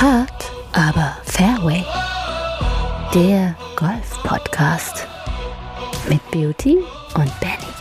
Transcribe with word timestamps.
Hard, 0.00 0.52
aber 0.74 1.16
Fairway. 1.24 1.84
Der 3.12 3.56
Golf-Podcast 3.74 5.08
mit 6.08 6.20
Beauty 6.30 6.78
und 7.16 7.40
Benny. 7.40 7.77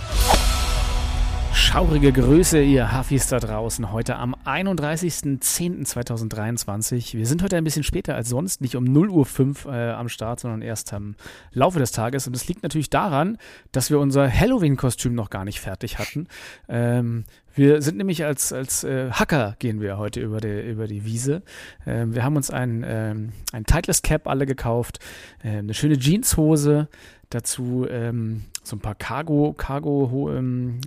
Schaurige 1.78 2.12
Grüße, 2.12 2.60
ihr 2.60 2.92
Hafis 2.92 3.28
da 3.28 3.40
draußen, 3.40 3.92
heute 3.92 4.16
am 4.16 4.34
31.10.2023. 4.46 7.16
Wir 7.16 7.28
sind 7.28 7.44
heute 7.44 7.56
ein 7.56 7.64
bisschen 7.64 7.84
später 7.84 8.16
als 8.16 8.30
sonst, 8.30 8.62
nicht 8.62 8.76
um 8.76 8.86
0.05 8.86 9.68
Uhr 9.68 9.74
äh, 9.76 9.92
am 9.92 10.10
Start, 10.10 10.40
sondern 10.40 10.64
erst 10.64 10.92
am 10.92 11.14
Laufe 11.52 11.78
des 11.78 11.92
Tages. 11.92 12.26
Und 12.26 12.36
das 12.36 12.48
liegt 12.48 12.64
natürlich 12.64 12.90
daran, 12.90 13.38
dass 13.72 13.92
wir 13.92 14.00
unser 14.00 14.28
Halloween-Kostüm 14.28 15.14
noch 15.14 15.30
gar 15.30 15.46
nicht 15.46 15.60
fertig 15.60 16.00
hatten. 16.00 16.28
Ähm, 16.68 17.26
wir 17.54 17.84
sind 17.84 17.98
nämlich 17.98 18.26
als, 18.26 18.52
als 18.52 18.84
äh, 18.84 19.12
Hacker 19.12 19.56
gehen 19.60 19.80
wir 19.80 20.00
heute 20.00 20.20
über 20.20 20.42
die, 20.42 20.60
über 20.60 20.88
die 20.88 21.06
Wiese. 21.06 21.44
Ähm, 21.86 22.16
wir 22.16 22.24
haben 22.24 22.38
uns 22.38 22.50
ein, 22.50 22.84
ähm, 22.88 23.34
ein 23.52 23.66
Titleist 23.66 24.02
Cap 24.02 24.28
alle 24.28 24.48
gekauft, 24.48 24.98
äh, 25.44 25.58
eine 25.58 25.76
schöne 25.76 26.00
Jeanshose, 26.00 26.88
dazu 27.30 27.86
ähm, 27.88 28.46
so 28.68 28.76
ein 28.76 28.80
paar 28.80 28.96
Cargo, 28.96 29.54
Cargo, 29.58 30.32
ähm, 30.34 30.82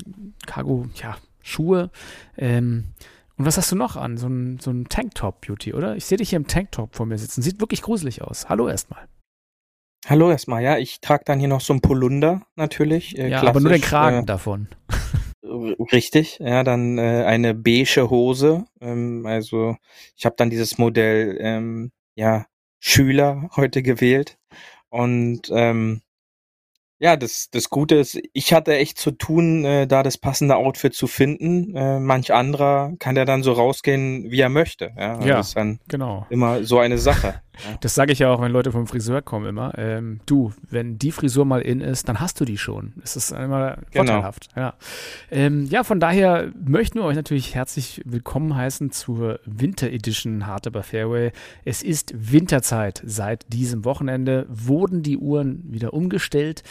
Cargo, 0.47 0.87
ja, 0.95 1.17
Schuhe. 1.43 1.91
Ähm, 2.37 2.85
und 3.37 3.47
was 3.47 3.57
hast 3.57 3.73
du 3.73 3.77
noch 3.77 3.97
an? 3.97 4.19
So 4.19 4.29
ein, 4.29 4.59
so 4.61 4.71
ein 4.71 4.87
Tanktop-Beauty, 4.89 5.73
oder? 5.73 5.97
Ich 5.97 6.05
sehe 6.05 6.19
dich 6.19 6.31
hier 6.31 6.37
im 6.37 6.47
Tanktop 6.47 6.95
vor 6.95 7.07
mir 7.07 7.17
sitzen. 7.17 7.41
Sieht 7.43 7.61
wirklich 7.61 7.83
gruselig 7.83 8.23
aus. 8.23 8.49
Hallo 8.49 8.69
erstmal. 8.69 9.09
Hallo 10.07 10.31
erstmal, 10.31 10.63
ja. 10.63 10.79
Ich 10.79 11.01
trage 11.01 11.25
dann 11.25 11.39
hier 11.39 11.49
noch 11.49 11.61
so 11.61 11.73
ein 11.73 11.81
Polunder 11.81 12.43
natürlich. 12.57 13.19
Äh, 13.19 13.31
ja, 13.31 13.43
aber 13.43 13.61
nur 13.61 13.73
den 13.73 13.81
Kragen 13.81 14.25
äh, 14.25 14.27
davon. 14.27 14.69
Richtig, 15.43 16.39
ja, 16.39 16.63
dann 16.63 16.99
äh, 16.99 17.25
eine 17.25 17.55
beige 17.55 18.11
Hose. 18.11 18.67
Ähm, 18.81 19.25
also 19.27 19.77
ich 20.17 20.27
habe 20.27 20.37
dann 20.37 20.51
dieses 20.51 20.79
Modell 20.79 21.37
ähm, 21.41 21.93
ja 22.15 22.47
Schüler 22.79 23.49
heute 23.57 23.83
gewählt 23.83 24.39
und 24.91 25.51
ähm, 25.51 26.03
ja, 27.01 27.17
das, 27.17 27.49
das 27.51 27.71
Gute 27.71 27.95
ist, 27.97 28.21
ich 28.35 28.53
hatte 28.53 28.77
echt 28.77 28.99
zu 28.99 29.11
tun, 29.11 29.65
äh, 29.65 29.87
da 29.87 30.03
das 30.03 30.19
passende 30.19 30.57
Outfit 30.57 30.95
zu 30.95 31.07
finden. 31.07 31.75
Äh, 31.75 31.99
manch 31.99 32.33
anderer 32.35 32.93
kann 32.99 33.17
ja 33.17 33.25
dann 33.25 33.43
so 33.43 33.53
rausgehen, 33.53 34.31
wie 34.31 34.41
er 34.41 34.51
möchte. 34.51 34.93
Ja, 34.99 35.19
ja 35.21 35.37
das 35.39 35.49
ist 35.49 35.57
dann 35.57 35.81
genau. 35.89 36.27
immer 36.29 36.63
so 36.63 36.79
eine 36.79 36.99
Sache. 36.99 37.41
Das 37.81 37.95
sage 37.95 38.13
ich 38.13 38.19
ja 38.21 38.31
auch, 38.31 38.41
wenn 38.41 38.53
Leute 38.53 38.73
vom 38.73 38.87
Friseur 38.87 39.23
kommen 39.23 39.47
immer. 39.47 39.77
Ähm, 39.77 40.21
du, 40.27 40.53
wenn 40.71 40.99
die 40.99 41.13
Frisur 41.13 41.45
mal 41.45 41.61
in 41.61 41.81
ist, 41.81 42.09
dann 42.09 42.21
hast 42.21 42.41
du 42.41 42.45
die 42.45 42.59
schon. 42.59 42.93
Das 42.97 43.17
ist 43.17 43.31
immer 43.33 43.77
genau. 43.91 44.05
vorteilhaft. 44.05 44.49
Ja. 44.57 44.75
Ähm, 45.31 45.67
ja, 45.67 45.85
von 45.85 46.01
daher 46.01 46.53
möchten 46.65 46.99
wir 46.99 47.05
euch 47.05 47.17
natürlich 47.17 47.55
herzlich 47.55 48.03
willkommen 48.05 48.57
heißen 48.57 48.93
zur 48.93 49.41
Winter 49.45 49.89
Edition 49.91 50.47
Hard 50.47 50.67
Aber 50.67 50.83
Fairway. 50.83 51.33
Es 51.65 51.83
ist 51.83 52.13
Winterzeit. 52.17 53.03
Seit 53.05 53.53
diesem 53.53 53.85
Wochenende 53.85 54.47
wurden 54.49 55.03
die 55.03 55.19
Uhren 55.19 55.63
wieder 55.71 55.93
umgestellt. 55.93 56.63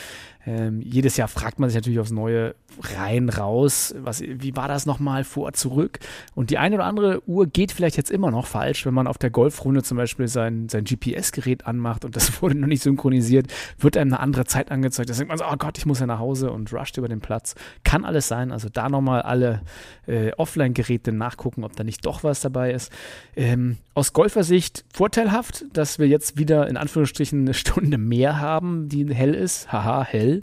Ähm, 0.45 0.81
jedes 0.81 1.17
Jahr 1.17 1.27
fragt 1.27 1.59
man 1.59 1.69
sich 1.69 1.75
natürlich 1.75 1.99
aufs 1.99 2.11
Neue 2.11 2.55
rein, 2.97 3.30
raus, 3.30 3.93
was, 3.99 4.21
wie 4.21 4.55
war 4.55 4.67
das 4.67 4.86
nochmal 4.86 5.23
vor, 5.23 5.52
zurück? 5.53 5.99
Und 6.33 6.49
die 6.49 6.58
eine 6.58 6.75
oder 6.75 6.86
andere 6.86 7.27
Uhr 7.27 7.45
geht 7.45 7.71
vielleicht 7.71 7.97
jetzt 7.97 8.09
immer 8.09 8.31
noch 8.31 8.47
falsch, 8.47 8.86
wenn 8.86 8.93
man 8.93 9.05
auf 9.05 9.17
der 9.17 9.30
Golfrunde 9.30 9.83
zum 9.83 9.97
Beispiel 9.97 10.27
sein, 10.27 10.68
sein 10.71 10.83
GPS-Gerät 10.83 11.65
anmacht 11.65 12.05
und 12.05 12.15
das 12.15 12.41
wurde 12.41 12.55
noch 12.55 12.67
nicht 12.67 12.83
synchronisiert, 12.83 13.47
wird 13.77 13.97
einem 13.97 14.13
eine 14.13 14.21
andere 14.21 14.45
Zeit 14.45 14.71
angezeigt. 14.71 15.09
Da 15.09 15.13
denkt 15.13 15.29
man 15.29 15.37
so, 15.37 15.45
oh 15.45 15.55
Gott, 15.57 15.77
ich 15.77 15.85
muss 15.85 15.99
ja 15.99 16.05
nach 16.05 16.19
Hause 16.19 16.51
und 16.51 16.73
rusht 16.73 16.97
über 16.97 17.07
den 17.07 17.21
Platz. 17.21 17.55
Kann 17.83 18.05
alles 18.05 18.27
sein, 18.27 18.51
also 18.51 18.69
da 18.69 18.89
nochmal 18.89 19.21
alle 19.21 19.61
äh, 20.07 20.31
Offline-Geräte 20.33 21.11
nachgucken, 21.11 21.63
ob 21.63 21.75
da 21.75 21.83
nicht 21.83 22.05
doch 22.05 22.23
was 22.23 22.41
dabei 22.41 22.71
ist. 22.71 22.91
Ähm, 23.35 23.77
aus 23.93 24.13
Golfersicht 24.13 24.85
vorteilhaft, 24.93 25.65
dass 25.73 25.99
wir 25.99 26.07
jetzt 26.07 26.37
wieder 26.37 26.67
in 26.67 26.77
Anführungsstrichen 26.77 27.41
eine 27.41 27.53
Stunde 27.53 27.97
mehr 27.97 28.39
haben, 28.39 28.89
die 28.89 29.13
hell 29.13 29.33
ist. 29.33 29.71
Haha, 29.71 30.03
hell. 30.03 30.41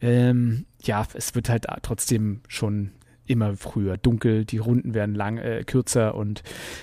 Ähm, 0.00 0.66
ja, 0.82 1.06
es 1.14 1.34
wird 1.34 1.48
halt 1.48 1.66
trotzdem 1.82 2.40
schon 2.48 2.92
immer 3.32 3.56
früher 3.56 3.96
dunkel, 3.96 4.44
die 4.44 4.58
Runden 4.58 4.94
werden 4.94 5.14
lang, 5.14 5.38
äh, 5.38 5.64
kürzer 5.64 6.14
und 6.14 6.42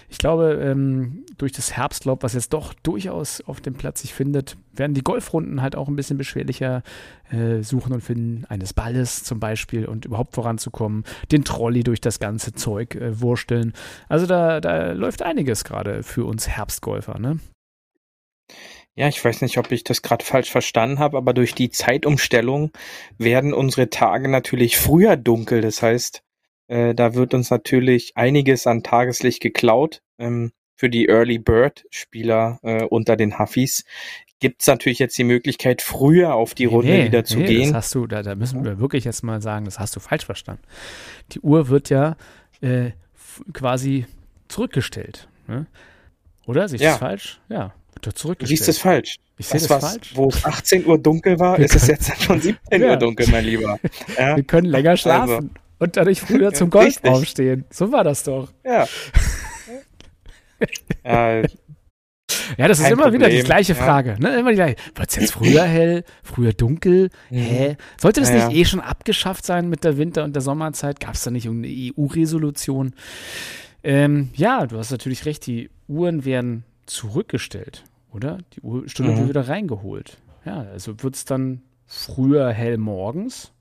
ich 0.10 0.18
glaube, 0.18 0.60
ähm, 0.62 1.26
durch 1.38 1.52
das 1.52 1.72
Herbstlaub, 1.76 2.24
was 2.24 2.34
jetzt 2.34 2.54
doch 2.54 2.74
durchaus 2.74 3.42
auf 3.42 3.62
dem 3.62 3.76
Platz 3.76 4.02
sich 4.02 4.14
findet, 4.14 4.58
werden 4.74 4.94
die 4.94 5.04
Golfrunden 5.04 5.62
halt 5.62 5.76
auch 5.76 5.88
ein 5.88 5.96
bisschen 5.96 6.18
beschwerlicher 6.18 6.84
äh, 7.32 7.62
suchen 7.62 7.94
und 7.94 8.02
finden 8.02 8.46
eines 8.50 8.74
Balles 8.74 9.24
zum 9.24 9.40
Beispiel 9.40 9.86
und 9.86 10.06
überhaupt 10.06 10.34
voranzukommen, 10.34 11.04
den 11.32 11.44
Trolley 11.44 11.84
durch 11.84 12.02
das 12.02 12.20
ganze 12.20 12.54
Zeug 12.54 12.96
äh, 12.96 13.22
wursteln. 13.22 13.74
Also 14.08 14.26
da, 14.26 14.60
da 14.60 14.92
läuft 14.92 15.22
einiges 15.22 15.64
gerade 15.64 16.04
für 16.04 16.26
uns 16.26 16.48
Herbstgolfer, 16.48 17.20
ne? 17.20 17.40
Ja, 18.96 19.08
ich 19.08 19.24
weiß 19.24 19.42
nicht, 19.44 19.58
ob 19.58 19.72
ich 19.72 19.86
das 19.86 20.02
gerade 20.02 20.26
falsch 20.26 20.52
verstanden 20.52 21.00
habe, 21.00 21.18
aber 21.18 21.34
durch 21.34 21.56
die 21.56 21.70
Zeitumstellung 21.70 22.72
werden 23.18 23.54
unsere 23.54 23.90
Tage 23.90 24.28
natürlich 24.28 24.78
früher 24.78 25.16
dunkel. 25.16 25.62
Das 25.62 25.82
heißt, 25.82 26.22
äh, 26.70 26.96
da 26.96 27.16
wird 27.16 27.34
uns 27.34 27.50
natürlich 27.50 28.14
einiges 28.16 28.68
an 28.68 28.84
Tageslicht 28.84 29.42
geklaut. 29.42 30.02
Ähm, 30.18 30.52
für 30.76 30.90
die 30.90 31.10
Early 31.10 31.40
Bird 31.40 31.84
Spieler 31.90 32.60
äh, 32.64 32.86
unter 32.86 33.18
den 33.18 33.38
Huffis 33.38 33.84
gibt 34.40 34.62
es 34.62 34.68
natürlich 34.68 35.00
jetzt 35.00 35.18
die 35.18 35.26
Möglichkeit, 35.26 35.82
früher 35.82 36.34
auf 36.34 36.54
die 36.54 36.66
Runde 36.66 36.92
nee, 36.92 37.06
wieder 37.06 37.26
zu 37.26 37.40
nee, 37.40 37.48
gehen. 37.48 37.74
Das 37.74 37.86
hast 37.86 37.96
du, 37.96 38.08
da, 38.08 38.24
da 38.24 38.36
müssen 38.36 38.64
wir 38.64 38.80
wirklich 38.80 39.04
jetzt 39.04 39.22
mal 39.24 39.42
sagen, 39.42 39.66
das 39.66 39.80
hast 39.80 39.96
du 39.98 40.00
falsch 40.00 40.26
verstanden. 40.26 40.62
Die 41.34 41.42
Uhr 41.42 41.68
wird 41.68 41.90
ja 41.90 42.16
äh, 42.62 42.92
quasi 43.52 44.06
zurückgestellt. 44.48 45.28
Ne? 45.48 45.66
Oder? 46.46 46.70
Sehe 46.70 46.78
ich 46.78 46.82
ja. 46.84 46.92
das 46.92 47.00
falsch? 47.00 47.42
Ja. 47.50 47.74
Wird 48.02 48.18
zurückgestellt. 48.18 48.58
Siehst 48.58 48.68
du 48.68 48.72
es 48.72 48.80
falsch? 48.80 49.18
Ich 49.38 49.48
sehe 49.48 49.60
das 49.60 49.68
falsch. 49.68 50.16
Wo 50.16 50.30
es 50.30 50.46
18 50.46 50.86
Uhr 50.86 50.98
dunkel 50.98 51.38
war, 51.40 51.58
wir 51.58 51.66
ist 51.66 51.76
es 51.76 51.88
jetzt 51.88 52.22
schon 52.24 52.40
17 52.40 52.82
ja. 52.82 52.92
Uhr 52.92 52.96
dunkel, 52.96 53.28
mein 53.30 53.44
Lieber. 53.44 53.80
Ja? 54.18 54.38
Wir 54.38 54.44
können 54.44 54.68
länger 54.68 54.92
also. 54.92 55.02
schlafen 55.02 55.34
also. 55.34 55.50
Und 55.80 55.98
dadurch 55.98 56.22
früher 56.22 56.54
zum 56.54 56.70
Golf 56.70 57.04
aufstehen. 57.04 57.66
So 57.70 57.92
war 57.92 58.04
das 58.04 58.24
doch. 58.24 58.50
Ja. 58.64 58.88
ja, 61.04 61.44
ja, 62.58 62.68
das 62.68 62.80
ist 62.80 62.90
immer 62.92 63.04
Problem. 63.04 63.22
wieder 63.22 63.30
die 63.30 63.44
gleiche 63.44 63.76
Frage. 63.76 64.16
Ne? 64.20 64.40
Immer 64.40 64.50
die 64.50 64.56
gleiche. 64.56 64.76
Wird 64.96 65.10
es 65.10 65.16
jetzt 65.16 65.32
früher 65.34 65.64
hell, 65.64 66.04
früher 66.24 66.54
dunkel? 66.54 67.10
Mhm. 67.30 67.38
Hä? 67.38 67.78
Sollte 67.98 68.22
das 68.22 68.30
ja, 68.30 68.48
nicht 68.48 68.58
eh 68.58 68.66
schon 68.66 68.80
abgeschafft 68.80 69.46
sein 69.46 69.70
mit 69.70 69.84
der 69.84 69.98
Winter- 69.98 70.24
und 70.24 70.36
der 70.36 70.42
Sommerzeit? 70.42 71.00
Gab 71.00 71.14
es 71.14 71.24
da 71.24 71.32
nicht 71.32 71.46
irgendeine 71.46 71.94
EU-Resolution? 71.98 72.94
Ähm, 73.84 74.30
ja, 74.36 74.68
du 74.68 74.78
hast 74.78 74.92
natürlich 74.92 75.26
recht, 75.26 75.46
die 75.48 75.70
Uhren 75.88 76.26
werden 76.26 76.64
zurückgestellt, 76.86 77.84
oder? 78.12 78.40
Die 78.54 78.62
Uhrstunde 78.62 79.14
mhm. 79.14 79.18
wird 79.18 79.30
wieder 79.30 79.48
reingeholt. 79.48 80.18
Ja, 80.46 80.62
also 80.62 81.02
wird 81.02 81.16
es 81.16 81.26
dann 81.26 81.62
früher 81.86 82.52
hell 82.52 82.78
morgens, 82.78 83.52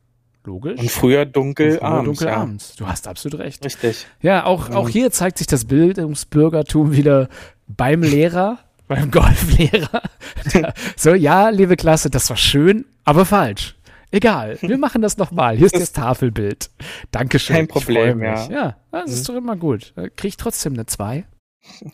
logisch. 0.48 0.80
Und 0.80 0.90
früher 0.90 1.26
dunkel, 1.26 1.72
und 1.72 1.78
früher 1.78 1.88
abends, 1.88 2.04
dunkel 2.06 2.26
ja. 2.26 2.36
abends. 2.36 2.76
Du 2.76 2.86
hast 2.86 3.06
absolut 3.06 3.38
recht. 3.38 3.64
Richtig. 3.64 4.06
Ja, 4.20 4.44
auch, 4.44 4.68
mhm. 4.68 4.76
auch 4.76 4.88
hier 4.88 5.10
zeigt 5.10 5.38
sich 5.38 5.46
das 5.46 5.66
Bildungsbürgertum 5.66 6.92
wieder 6.92 7.28
beim 7.66 8.02
Lehrer, 8.02 8.58
beim 8.88 9.10
Golflehrer. 9.10 10.02
so, 10.96 11.14
ja, 11.14 11.50
liebe 11.50 11.76
Klasse, 11.76 12.10
das 12.10 12.28
war 12.30 12.36
schön, 12.36 12.86
aber 13.04 13.24
falsch. 13.24 13.76
Egal, 14.10 14.56
wir 14.62 14.78
machen 14.86 15.02
das 15.02 15.18
nochmal. 15.18 15.56
Hier 15.56 15.66
ist 15.66 15.74
das, 15.74 15.82
das 15.82 15.92
Tafelbild. 15.92 16.70
Dankeschön. 17.10 17.56
Kein 17.56 17.68
Problem, 17.68 18.22
ja. 18.22 18.48
Ja, 18.48 18.76
das 18.90 19.06
mhm. 19.06 19.12
ist 19.12 19.28
doch 19.28 19.34
immer 19.34 19.56
gut. 19.56 19.92
Krieg 20.16 20.30
ich 20.30 20.36
trotzdem 20.38 20.72
eine 20.72 20.86
2? 20.86 21.24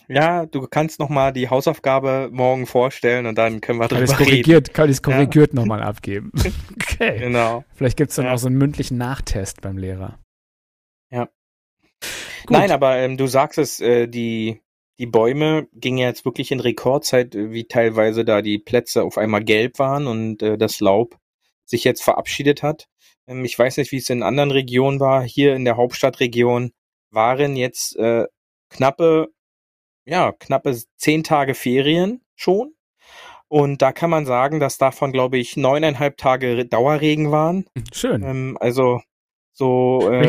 Ja, 0.09 0.47
du 0.47 0.67
kannst 0.67 0.99
noch 0.99 1.09
mal 1.09 1.33
die 1.33 1.49
Hausaufgabe 1.49 2.29
morgen 2.33 2.67
vorstellen 2.67 3.27
und 3.27 3.37
dann 3.37 3.61
können 3.61 3.79
wir 3.79 3.89
kann 3.89 3.99
drüber 3.99 4.15
korrigiert, 4.15 4.69
reden. 4.69 4.73
Kann 4.73 4.89
ich 4.89 4.97
es 4.97 5.03
korrigiert 5.03 5.53
ja. 5.53 5.61
nochmal 5.61 5.83
abgeben. 5.83 6.33
Okay. 6.95 7.19
Genau. 7.19 7.65
Vielleicht 7.75 7.97
gibt 7.97 8.11
es 8.11 8.17
dann 8.17 8.27
ja. 8.27 8.35
auch 8.35 8.39
so 8.39 8.47
einen 8.47 8.57
mündlichen 8.57 8.99
Nachtest 8.99 9.61
beim 9.63 9.79
Lehrer. 9.79 10.21
Ja. 11.11 11.29
Gut. 12.47 12.51
Nein, 12.51 12.71
aber 12.71 12.99
ähm, 12.99 13.17
du 13.17 13.27
sagst 13.27 13.59
es, 13.59 13.81
äh, 13.81 14.07
die, 14.07 14.61
die 15.01 15.07
Bäume 15.07 15.67
gingen 15.73 15.99
jetzt 15.99 16.25
wirklich 16.25 16.53
in 16.53 16.61
Rekordzeit, 16.61 17.35
äh, 17.35 17.51
wie 17.51 17.65
teilweise 17.65 18.25
da 18.25 18.43
die 18.43 18.59
Plätze 18.59 19.03
auf 19.03 19.19
einmal 19.19 19.43
gelb 19.43 19.81
waren 19.81 20.07
und 20.07 20.41
äh, 20.43 20.57
das 20.57 20.79
Laub 20.79 21.19
sich 21.65 21.83
jetzt 21.83 22.03
verabschiedet 22.03 22.63
hat. 22.63 22.87
Ähm, 23.27 23.45
ich 23.45 23.59
weiß 23.59 23.77
nicht, 23.79 23.91
wie 23.91 23.97
es 23.97 24.11
in 24.11 24.23
anderen 24.23 24.53
Regionen 24.53 25.01
war. 25.01 25.23
Hier 25.23 25.57
in 25.57 25.65
der 25.65 25.77
Hauptstadtregion 25.77 26.73
waren 27.11 27.57
jetzt 27.57 27.97
äh, 27.97 28.27
knappe 28.71 29.34
ja, 30.07 30.33
knappe 30.33 30.77
zehn 30.97 31.25
Tage 31.25 31.55
Ferien 31.55 32.21
schon. 32.35 32.75
Und 33.49 33.83
da 33.83 33.93
kann 33.93 34.11
man 34.11 34.27
sagen, 34.27 34.59
dass 34.59 34.79
davon, 34.79 35.13
glaube 35.13 35.39
ich, 35.39 35.57
neuneinhalb 35.57 36.17
Tage 36.17 36.67
Dauerregen 36.67 37.31
waren. 37.31 37.67
Schön. 37.93 38.23
Ähm, 38.23 38.59
also 38.61 39.01
so 39.53 40.11
äh, 40.11 40.29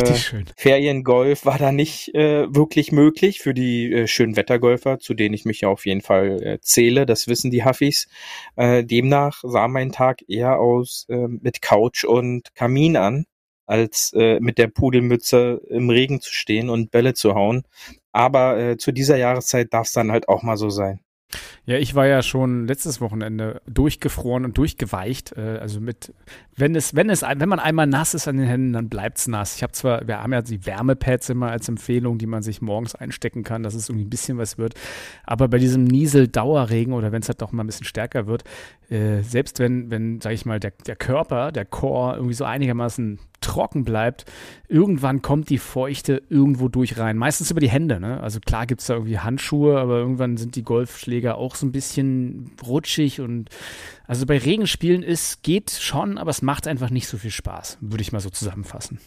Feriengolf 0.55 1.45
war 1.45 1.57
da 1.57 1.71
nicht 1.71 2.13
äh, 2.13 2.45
wirklich 2.53 2.91
möglich 2.91 3.39
für 3.39 3.55
die 3.55 3.91
äh, 3.91 4.07
schönen 4.07 4.35
Wettergolfer, 4.35 4.99
zu 4.99 5.15
denen 5.15 5.33
ich 5.33 5.45
mich 5.45 5.61
ja 5.61 5.69
auf 5.69 5.87
jeden 5.87 6.01
Fall 6.01 6.43
äh, 6.43 6.59
zähle. 6.61 7.07
Das 7.07 7.27
wissen 7.27 7.49
die 7.49 7.65
Huffis. 7.65 8.07
Äh, 8.55 8.83
demnach 8.83 9.41
sah 9.43 9.67
mein 9.67 9.91
Tag 9.91 10.21
eher 10.27 10.59
aus 10.59 11.07
äh, 11.09 11.27
mit 11.27 11.63
Couch 11.63 12.03
und 12.03 12.53
Kamin 12.53 12.97
an. 12.97 13.25
als 13.65 14.13
äh, 14.15 14.39
mit 14.39 14.57
der 14.57 14.67
Pudelmütze 14.67 15.61
im 15.69 15.89
Regen 15.89 16.21
zu 16.21 16.31
stehen 16.31 16.69
und 16.69 16.91
Bälle 16.91 17.13
zu 17.13 17.33
hauen. 17.33 17.63
Aber 18.15 18.57
äh, 18.57 18.77
zu 18.77 18.93
dieser 18.93 19.17
Jahreszeit 19.17 19.73
darf 19.73 19.87
es 19.87 19.91
dann 19.91 20.09
halt 20.09 20.29
auch 20.29 20.41
mal 20.41 20.55
so 20.55 20.69
sein. 20.69 21.01
Ja, 21.65 21.77
ich 21.77 21.95
war 21.95 22.07
ja 22.07 22.21
schon 22.21 22.65
letztes 22.65 23.01
Wochenende 23.01 23.61
durchgefroren 23.67 24.45
und 24.45 24.57
durchgeweicht. 24.57 25.33
Äh, 25.35 25.57
also 25.59 25.81
mit, 25.81 26.13
wenn 26.55 26.75
es, 26.75 26.95
wenn 26.95 27.09
es, 27.09 27.23
wenn 27.23 27.49
man 27.49 27.59
einmal 27.59 27.87
nass 27.87 28.13
ist 28.13 28.29
an 28.29 28.37
den 28.37 28.47
Händen, 28.47 28.71
dann 28.71 28.87
bleibt 28.87 29.17
es 29.17 29.27
nass. 29.27 29.57
Ich 29.57 29.63
habe 29.63 29.73
zwar, 29.73 30.07
wir 30.07 30.23
haben 30.23 30.31
ja 30.31 30.41
die 30.41 30.65
Wärmepads 30.65 31.27
immer 31.29 31.51
als 31.51 31.67
Empfehlung, 31.67 32.17
die 32.17 32.27
man 32.27 32.41
sich 32.41 32.61
morgens 32.61 32.95
einstecken 32.95 33.43
kann, 33.43 33.63
dass 33.63 33.73
es 33.73 33.89
irgendwie 33.89 34.05
ein 34.05 34.09
bisschen 34.09 34.37
was 34.37 34.57
wird. 34.57 34.75
Aber 35.25 35.49
bei 35.49 35.57
diesem 35.57 35.83
Niesel-Dauerregen 35.83 36.93
oder 36.93 37.11
wenn 37.11 37.21
es 37.21 37.27
halt 37.27 37.41
doch 37.41 37.51
mal 37.51 37.65
ein 37.65 37.67
bisschen 37.67 37.85
stärker 37.85 38.27
wird, 38.27 38.45
äh, 38.89 39.23
selbst 39.23 39.59
wenn, 39.59 39.91
wenn, 39.91 40.21
sag 40.21 40.31
ich 40.31 40.45
mal, 40.45 40.61
der, 40.61 40.71
der 40.87 40.95
Körper, 40.95 41.51
der 41.51 41.65
Core 41.65 42.15
irgendwie 42.15 42.35
so 42.35 42.45
einigermaßen 42.45 43.19
trocken 43.55 43.85
bleibt, 43.85 44.25
irgendwann 44.67 45.21
kommt 45.21 45.49
die 45.49 45.57
Feuchte 45.57 46.21
irgendwo 46.29 46.67
durch 46.67 46.97
rein. 46.97 47.17
Meistens 47.17 47.51
über 47.51 47.61
die 47.61 47.69
Hände, 47.69 48.01
ne? 48.01 48.19
Also 48.19 48.39
klar 48.41 48.65
gibt 48.65 48.81
es 48.81 48.87
da 48.87 48.95
irgendwie 48.95 49.19
Handschuhe, 49.19 49.79
aber 49.79 49.97
irgendwann 49.97 50.35
sind 50.35 50.57
die 50.57 50.63
Golfschläger 50.63 51.37
auch 51.37 51.55
so 51.55 51.65
ein 51.65 51.71
bisschen 51.71 52.51
rutschig 52.65 53.21
und 53.21 53.49
also 54.07 54.25
bei 54.25 54.37
Regenspielen 54.37 55.03
ist, 55.03 55.41
geht 55.41 55.71
schon, 55.71 56.17
aber 56.17 56.31
es 56.31 56.41
macht 56.41 56.67
einfach 56.67 56.89
nicht 56.89 57.07
so 57.07 57.17
viel 57.17 57.31
Spaß, 57.31 57.77
würde 57.79 58.01
ich 58.01 58.11
mal 58.11 58.19
so 58.19 58.29
zusammenfassen. 58.29 58.99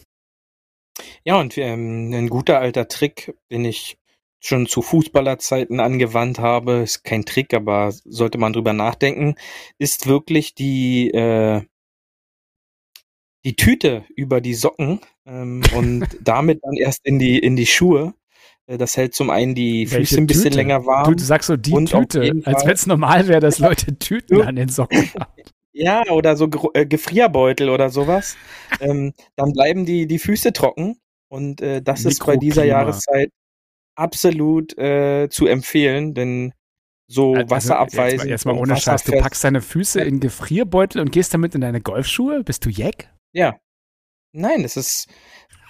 Ja, 1.23 1.39
und 1.39 1.57
ähm, 1.57 2.11
ein 2.11 2.29
guter 2.29 2.59
alter 2.59 2.87
Trick, 2.87 3.35
den 3.51 3.65
ich 3.65 3.97
schon 4.41 4.65
zu 4.65 4.81
Fußballerzeiten 4.81 5.79
angewandt 5.79 6.39
habe, 6.39 6.77
ist 6.77 7.03
kein 7.03 7.23
Trick, 7.23 7.53
aber 7.53 7.91
sollte 7.91 8.37
man 8.39 8.53
drüber 8.53 8.73
nachdenken, 8.73 9.35
ist 9.77 10.07
wirklich 10.07 10.55
die 10.55 11.11
äh, 11.11 11.61
die 13.45 13.55
Tüte 13.55 14.03
über 14.15 14.41
die 14.41 14.53
Socken 14.53 14.99
ähm, 15.25 15.61
und 15.75 16.07
damit 16.21 16.59
dann 16.63 16.75
erst 16.75 17.05
in 17.05 17.19
die 17.19 17.39
in 17.39 17.55
die 17.55 17.65
Schuhe. 17.65 18.13
Äh, 18.67 18.77
das 18.77 18.97
hält 18.97 19.15
zum 19.15 19.29
einen 19.29 19.55
die 19.55 19.85
Füße 19.85 19.97
Welche 19.97 20.17
ein 20.17 20.27
bisschen 20.27 20.43
Tüte? 20.45 20.57
länger 20.57 20.85
warm. 20.85 21.15
Du, 21.15 21.23
sagst 21.23 21.47
so 21.47 21.57
die 21.57 21.71
Tüte, 21.85 22.41
als 22.45 22.65
wenn 22.65 22.73
es 22.73 22.85
normal 22.85 23.27
wäre, 23.27 23.39
dass 23.39 23.59
Leute 23.59 23.97
Tüten 23.97 24.41
an 24.41 24.55
den 24.55 24.69
Socken 24.69 25.09
haben. 25.19 25.33
Ja, 25.71 26.03
oder 26.09 26.35
so 26.35 26.49
äh, 26.73 26.85
Gefrierbeutel 26.85 27.69
oder 27.69 27.89
sowas. 27.89 28.35
ähm, 28.81 29.13
dann 29.35 29.53
bleiben 29.53 29.85
die, 29.85 30.07
die 30.07 30.19
Füße 30.19 30.51
trocken. 30.53 30.97
Und 31.29 31.61
äh, 31.61 31.81
das 31.81 32.05
ist 32.05 32.25
bei 32.25 32.37
dieser 32.37 32.65
Jahreszeit 32.65 33.29
absolut 33.95 34.75
äh, 34.79 35.29
zu 35.29 35.45
empfehlen, 35.45 36.15
denn 36.15 36.53
so 37.07 37.35
also, 37.35 37.49
wasserabweisend. 37.49 38.29
Jetzt 38.29 38.45
mal, 38.45 38.53
jetzt 38.53 38.57
mal 38.57 38.71
ohne 38.71 38.77
Scheiß, 38.77 39.03
du 39.03 39.11
packst 39.13 39.43
deine 39.43 39.61
Füße 39.61 40.01
in 40.01 40.19
Gefrierbeutel 40.19 41.01
und 41.01 41.11
gehst 41.11 41.33
damit 41.33 41.53
in 41.53 41.61
deine 41.61 41.81
Golfschuhe? 41.81 42.43
Bist 42.43 42.65
du 42.65 42.69
Jack? 42.69 43.13
Ja. 43.31 43.55
Nein, 44.31 44.63
das 44.63 44.77
ist, 44.77 45.07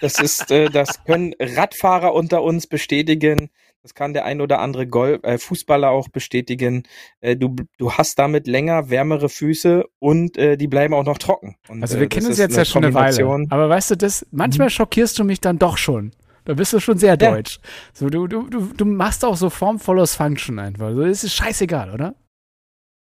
das 0.00 0.18
ist, 0.20 0.50
äh, 0.50 0.68
das 0.68 1.04
können 1.04 1.34
Radfahrer 1.40 2.14
unter 2.14 2.42
uns 2.42 2.66
bestätigen. 2.66 3.50
Das 3.82 3.94
kann 3.94 4.12
der 4.12 4.26
ein 4.26 4.42
oder 4.42 4.58
andere 4.58 4.86
Golf, 4.86 5.22
äh, 5.24 5.38
Fußballer 5.38 5.88
auch 5.88 6.08
bestätigen. 6.08 6.82
Äh, 7.20 7.36
du, 7.36 7.56
du 7.78 7.92
hast 7.92 8.18
damit 8.18 8.46
länger 8.46 8.90
wärmere 8.90 9.30
Füße 9.30 9.84
und 9.98 10.36
äh, 10.36 10.58
die 10.58 10.68
bleiben 10.68 10.92
auch 10.92 11.04
noch 11.04 11.16
trocken. 11.16 11.56
Und, 11.68 11.82
also 11.82 11.96
wir 11.96 12.04
äh, 12.04 12.08
kennen 12.08 12.26
uns 12.26 12.38
jetzt 12.38 12.56
ja 12.56 12.66
schon 12.66 12.84
eine 12.84 12.92
Weile. 12.92 13.24
Aber 13.48 13.68
weißt 13.70 13.92
du, 13.92 13.96
das 13.96 14.26
manchmal 14.30 14.66
mhm. 14.66 14.72
schockierst 14.72 15.18
du 15.18 15.24
mich 15.24 15.40
dann 15.40 15.58
doch 15.58 15.78
schon. 15.78 16.12
Da 16.44 16.54
bist 16.54 16.72
du 16.72 16.80
schon 16.80 16.98
sehr 16.98 17.16
deutsch. 17.16 17.58
Ja. 17.62 17.68
So, 17.94 18.10
du, 18.10 18.26
du, 18.26 18.48
du, 18.48 18.72
du 18.74 18.84
machst 18.84 19.24
auch 19.24 19.36
so 19.36 19.48
Form 19.48 19.78
follows 19.78 20.14
Function 20.14 20.58
einfach. 20.58 20.92
So, 20.92 21.04
das 21.04 21.24
ist 21.24 21.34
scheißegal, 21.34 21.92
oder? 21.92 22.14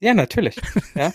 Ja, 0.04 0.14
natürlich. 0.14 0.56
Ja. 0.96 1.12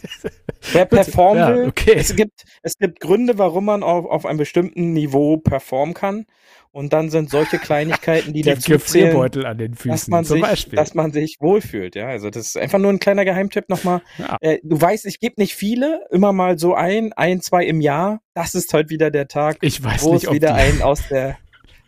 Wer 0.72 0.86
performen 0.86 1.54
will, 1.54 1.62
ja, 1.62 1.68
okay. 1.68 1.94
es, 1.94 2.16
gibt, 2.16 2.44
es 2.62 2.78
gibt 2.78 2.98
Gründe, 2.98 3.38
warum 3.38 3.66
man 3.66 3.84
auf, 3.84 4.06
auf 4.06 4.26
einem 4.26 4.38
bestimmten 4.38 4.92
Niveau 4.92 5.36
performen 5.36 5.94
kann. 5.94 6.26
Und 6.72 6.92
dann 6.92 7.10
sind 7.10 7.30
solche 7.30 7.58
Kleinigkeiten, 7.60 8.32
die, 8.32 8.42
die 8.42 8.50
dazu 8.50 8.76
zählen, 8.78 9.16
an 9.44 9.58
den 9.58 9.74
Füßen, 9.74 9.90
dass 9.90 10.08
man, 10.08 10.24
zum 10.24 10.38
sich, 10.38 10.42
Beispiel. 10.42 10.76
dass 10.76 10.94
man 10.94 11.12
sich 11.12 11.36
wohlfühlt. 11.38 11.94
Ja, 11.94 12.08
also 12.08 12.30
das 12.30 12.46
ist 12.46 12.56
einfach 12.56 12.80
nur 12.80 12.90
ein 12.90 12.98
kleiner 12.98 13.24
Geheimtipp 13.24 13.68
nochmal. 13.68 14.02
Ja. 14.16 14.36
Äh, 14.40 14.58
du 14.64 14.80
weißt, 14.80 15.06
ich 15.06 15.20
gebe 15.20 15.34
nicht 15.38 15.54
viele, 15.54 16.06
immer 16.10 16.32
mal 16.32 16.58
so 16.58 16.74
ein, 16.74 17.12
ein, 17.12 17.40
zwei 17.40 17.64
im 17.64 17.80
Jahr. 17.80 18.20
Das 18.34 18.56
ist 18.56 18.72
heute 18.72 18.90
wieder 18.90 19.12
der 19.12 19.28
Tag, 19.28 19.58
ich 19.60 19.82
weiß 19.82 20.02
wo 20.02 20.14
nicht, 20.14 20.24
es 20.24 20.32
wieder 20.32 20.54
einen 20.54 20.82
aus 20.82 21.06
der 21.08 21.38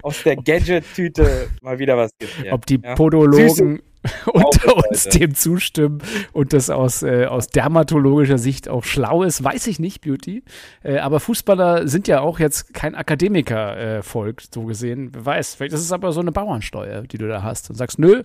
aus 0.03 0.23
der 0.23 0.37
Gadget-Tüte 0.37 1.49
mal 1.61 1.79
wieder 1.79 1.97
was 1.97 2.13
gibt. 2.19 2.45
Ja. 2.45 2.53
Ob 2.53 2.67
die? 2.67 2.79
Podologen 2.79 3.83
unter 4.27 4.77
uns 4.77 5.05
dem 5.05 5.35
zustimmen 5.35 5.99
und 6.33 6.53
das 6.53 6.71
aus, 6.71 7.03
äh, 7.03 7.27
aus 7.27 7.49
dermatologischer 7.49 8.39
Sicht 8.39 8.69
auch 8.69 8.85
schlau 8.85 9.23
ist, 9.23 9.45
weiß 9.45 9.67
ich 9.67 9.79
nicht, 9.79 10.01
Beauty. 10.01 10.43
Äh, 10.83 10.99
aber 10.99 11.21
Fußballer 11.21 11.87
sind 11.87 12.09
ja 12.09 12.21
auch 12.21 12.39
jetzt 12.39 12.73
kein 12.73 12.95
Akademiker-Volk, 12.95 14.41
äh, 14.41 14.47
so 14.53 14.65
gesehen. 14.65 15.11
Wer 15.13 15.27
weiß, 15.27 15.55
vielleicht 15.57 15.75
ist 15.75 15.83
es 15.83 15.93
aber 15.93 16.13
so 16.13 16.21
eine 16.21 16.33
Bauernsteuer, 16.33 17.03
die 17.03 17.19
du 17.19 17.29
da 17.29 17.43
hast 17.43 17.69
und 17.69 17.77
sagst, 17.77 17.99
nö, 17.99 18.23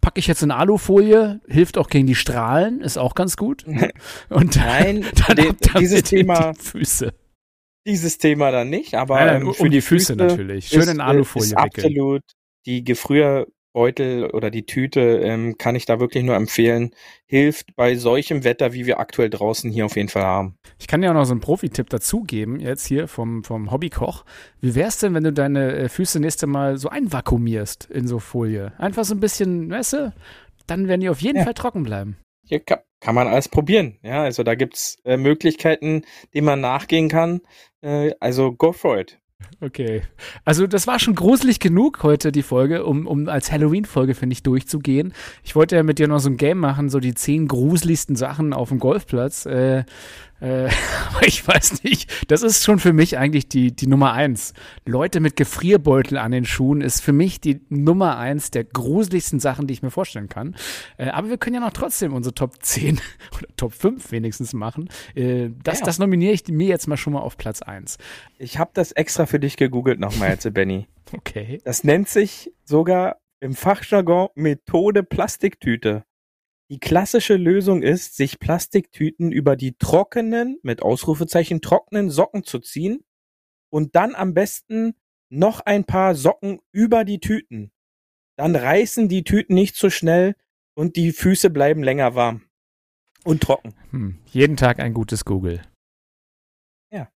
packe 0.00 0.18
ich 0.18 0.26
jetzt 0.26 0.42
in 0.42 0.50
Alufolie, 0.50 1.40
hilft 1.46 1.76
auch 1.76 1.88
gegen 1.88 2.06
die 2.06 2.14
Strahlen, 2.14 2.80
ist 2.80 2.96
auch 2.96 3.14
ganz 3.14 3.36
gut. 3.36 3.64
Und 4.30 4.56
Nein, 4.56 5.04
dann, 5.26 5.36
dann 5.36 5.80
dieses 5.80 6.04
Thema 6.04 6.54
Füße 6.54 7.12
dieses 7.86 8.18
Thema 8.18 8.50
dann 8.50 8.68
nicht, 8.68 8.94
aber 8.94 9.16
nein, 9.16 9.44
nein, 9.44 9.54
für 9.54 9.62
um 9.62 9.70
die 9.70 9.80
Füße, 9.80 10.12
Füße 10.12 10.16
natürlich. 10.16 10.68
Schön 10.68 10.88
in 10.88 11.00
Alufolie 11.00 11.46
ist 11.46 11.52
wickeln. 11.52 11.86
Absolut. 11.86 12.22
Die 12.66 12.84
Gefrierbeutel 13.78 14.30
oder 14.30 14.50
die 14.50 14.66
Tüte 14.66 15.00
ähm, 15.00 15.56
kann 15.56 15.76
ich 15.76 15.86
da 15.86 16.00
wirklich 16.00 16.24
nur 16.24 16.34
empfehlen. 16.34 16.90
Hilft 17.26 17.76
bei 17.76 17.94
solchem 17.94 18.44
Wetter, 18.44 18.72
wie 18.72 18.86
wir 18.86 18.98
aktuell 18.98 19.30
draußen 19.30 19.70
hier 19.70 19.86
auf 19.86 19.96
jeden 19.96 20.08
Fall 20.08 20.24
haben. 20.24 20.56
Ich 20.78 20.86
kann 20.86 21.00
dir 21.00 21.10
auch 21.10 21.14
noch 21.14 21.24
so 21.24 21.32
einen 21.32 21.40
Profi-Tipp 21.40 21.88
dazugeben, 21.88 22.60
jetzt 22.60 22.86
hier 22.86 23.08
vom, 23.08 23.44
vom 23.44 23.70
Hobbykoch. 23.70 24.24
Wie 24.60 24.74
wär's 24.74 24.98
denn, 24.98 25.14
wenn 25.14 25.24
du 25.24 25.32
deine 25.32 25.76
äh, 25.76 25.88
Füße 25.88 26.20
nächste 26.20 26.46
Mal 26.46 26.78
so 26.78 26.88
einvakuumierst 26.88 27.86
in 27.90 28.06
so 28.06 28.18
Folie? 28.18 28.72
Einfach 28.78 29.04
so 29.04 29.14
ein 29.14 29.20
bisschen, 29.20 29.70
weißt 29.70 29.92
du, 29.94 30.12
dann 30.66 30.88
werden 30.88 31.00
die 31.00 31.08
auf 31.08 31.20
jeden 31.20 31.38
ja. 31.38 31.44
Fall 31.44 31.54
trocken 31.54 31.84
bleiben. 31.84 32.16
Hier 32.44 32.60
kann, 32.60 32.80
kann 33.00 33.14
man 33.14 33.28
alles 33.28 33.48
probieren. 33.48 33.98
Ja, 34.02 34.22
also 34.22 34.42
da 34.42 34.54
gibt's 34.54 34.96
äh, 35.04 35.16
Möglichkeiten, 35.16 36.02
denen 36.34 36.46
man 36.46 36.60
nachgehen 36.60 37.08
kann. 37.08 37.40
Äh, 37.82 38.12
also 38.20 38.52
go 38.52 38.72
for 38.72 38.98
it. 38.98 39.18
Okay. 39.60 40.02
Also 40.44 40.66
das 40.66 40.86
war 40.86 40.98
schon 40.98 41.14
gruselig 41.14 41.58
genug 41.58 42.02
heute, 42.02 42.30
die 42.32 42.42
Folge, 42.42 42.84
um, 42.84 43.06
um 43.06 43.28
als 43.28 43.50
Halloween-Folge, 43.50 44.14
finde 44.14 44.34
ich, 44.34 44.42
durchzugehen. 44.42 45.12
Ich 45.42 45.56
wollte 45.56 45.76
ja 45.76 45.82
mit 45.82 45.98
dir 45.98 46.08
noch 46.08 46.20
so 46.20 46.28
ein 46.28 46.36
Game 46.36 46.58
machen, 46.58 46.90
so 46.90 47.00
die 47.00 47.14
zehn 47.14 47.48
gruseligsten 47.48 48.14
Sachen 48.14 48.52
auf 48.52 48.68
dem 48.68 48.78
Golfplatz. 48.78 49.46
Äh, 49.46 49.84
äh, 50.40 50.68
aber 51.10 51.26
ich 51.26 51.46
weiß 51.46 51.82
nicht, 51.84 52.30
das 52.30 52.42
ist 52.42 52.64
schon 52.64 52.78
für 52.78 52.92
mich 52.92 53.18
eigentlich 53.18 53.48
die, 53.48 53.74
die 53.74 53.86
Nummer 53.86 54.12
eins. 54.12 54.54
Leute 54.84 55.20
mit 55.20 55.36
Gefrierbeutel 55.36 56.18
an 56.18 56.32
den 56.32 56.44
Schuhen 56.44 56.80
ist 56.80 57.00
für 57.00 57.12
mich 57.12 57.40
die 57.40 57.60
Nummer 57.68 58.18
eins 58.18 58.50
der 58.50 58.64
gruseligsten 58.64 59.40
Sachen, 59.40 59.66
die 59.66 59.74
ich 59.74 59.82
mir 59.82 59.90
vorstellen 59.90 60.28
kann. 60.28 60.56
Äh, 60.96 61.08
aber 61.08 61.28
wir 61.30 61.38
können 61.38 61.54
ja 61.54 61.60
noch 61.60 61.72
trotzdem 61.72 62.14
unsere 62.14 62.34
Top 62.34 62.62
10 62.62 63.00
oder 63.36 63.46
Top 63.56 63.72
5 63.72 64.12
wenigstens 64.12 64.52
machen. 64.52 64.88
Äh, 65.14 65.50
das, 65.62 65.80
ja. 65.80 65.86
das 65.86 65.98
nominiere 65.98 66.32
ich 66.32 66.46
mir 66.48 66.68
jetzt 66.68 66.86
mal 66.86 66.96
schon 66.96 67.12
mal 67.12 67.20
auf 67.20 67.36
Platz 67.36 67.62
eins. 67.62 67.98
Ich 68.38 68.58
habe 68.58 68.70
das 68.74 68.92
extra 68.92 69.26
für 69.26 69.40
dich 69.40 69.56
gegoogelt 69.56 70.00
nochmal 70.00 70.30
jetzt, 70.30 70.52
Benny. 70.54 70.86
Okay. 71.12 71.60
Das 71.64 71.84
nennt 71.84 72.08
sich 72.08 72.52
sogar 72.64 73.16
im 73.40 73.54
Fachjargon 73.54 74.28
Methode 74.34 75.02
Plastiktüte. 75.02 76.04
Die 76.70 76.78
klassische 76.78 77.36
Lösung 77.36 77.82
ist, 77.82 78.16
sich 78.16 78.38
Plastiktüten 78.38 79.32
über 79.32 79.56
die 79.56 79.78
trockenen, 79.78 80.58
mit 80.62 80.82
Ausrufezeichen 80.82 81.62
trockenen 81.62 82.10
Socken 82.10 82.44
zu 82.44 82.58
ziehen 82.58 83.04
und 83.70 83.96
dann 83.96 84.14
am 84.14 84.34
besten 84.34 84.94
noch 85.30 85.60
ein 85.60 85.84
paar 85.84 86.14
Socken 86.14 86.60
über 86.72 87.04
die 87.04 87.20
Tüten. 87.20 87.72
Dann 88.36 88.54
reißen 88.54 89.08
die 89.08 89.24
Tüten 89.24 89.54
nicht 89.54 89.76
so 89.76 89.88
schnell 89.88 90.36
und 90.74 90.96
die 90.96 91.12
Füße 91.12 91.50
bleiben 91.50 91.82
länger 91.82 92.14
warm 92.14 92.42
und 93.24 93.42
trocken. 93.42 93.74
Hm. 93.90 94.18
Jeden 94.26 94.56
Tag 94.56 94.78
ein 94.78 94.94
gutes 94.94 95.24
Google. 95.24 95.62
Ja. 96.92 97.08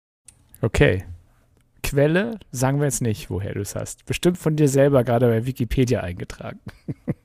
Okay. 0.61 1.05
Quelle 1.83 2.39
sagen 2.51 2.79
wir 2.79 2.85
jetzt 2.85 3.01
nicht, 3.01 3.29
woher 3.29 3.53
du 3.53 3.59
es 3.59 3.75
hast. 3.75 4.05
Bestimmt 4.05 4.37
von 4.37 4.55
dir 4.55 4.69
selber 4.69 5.03
gerade 5.03 5.27
bei 5.27 5.45
Wikipedia 5.45 6.01
eingetragen. 6.01 6.61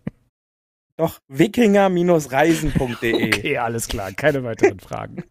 Doch, 0.97 1.21
wikinger-reisen.de. 1.29 3.27
Okay, 3.27 3.59
alles 3.59 3.87
klar. 3.89 4.13
Keine 4.13 4.45
weiteren 4.45 4.81
Fragen. 4.81 5.25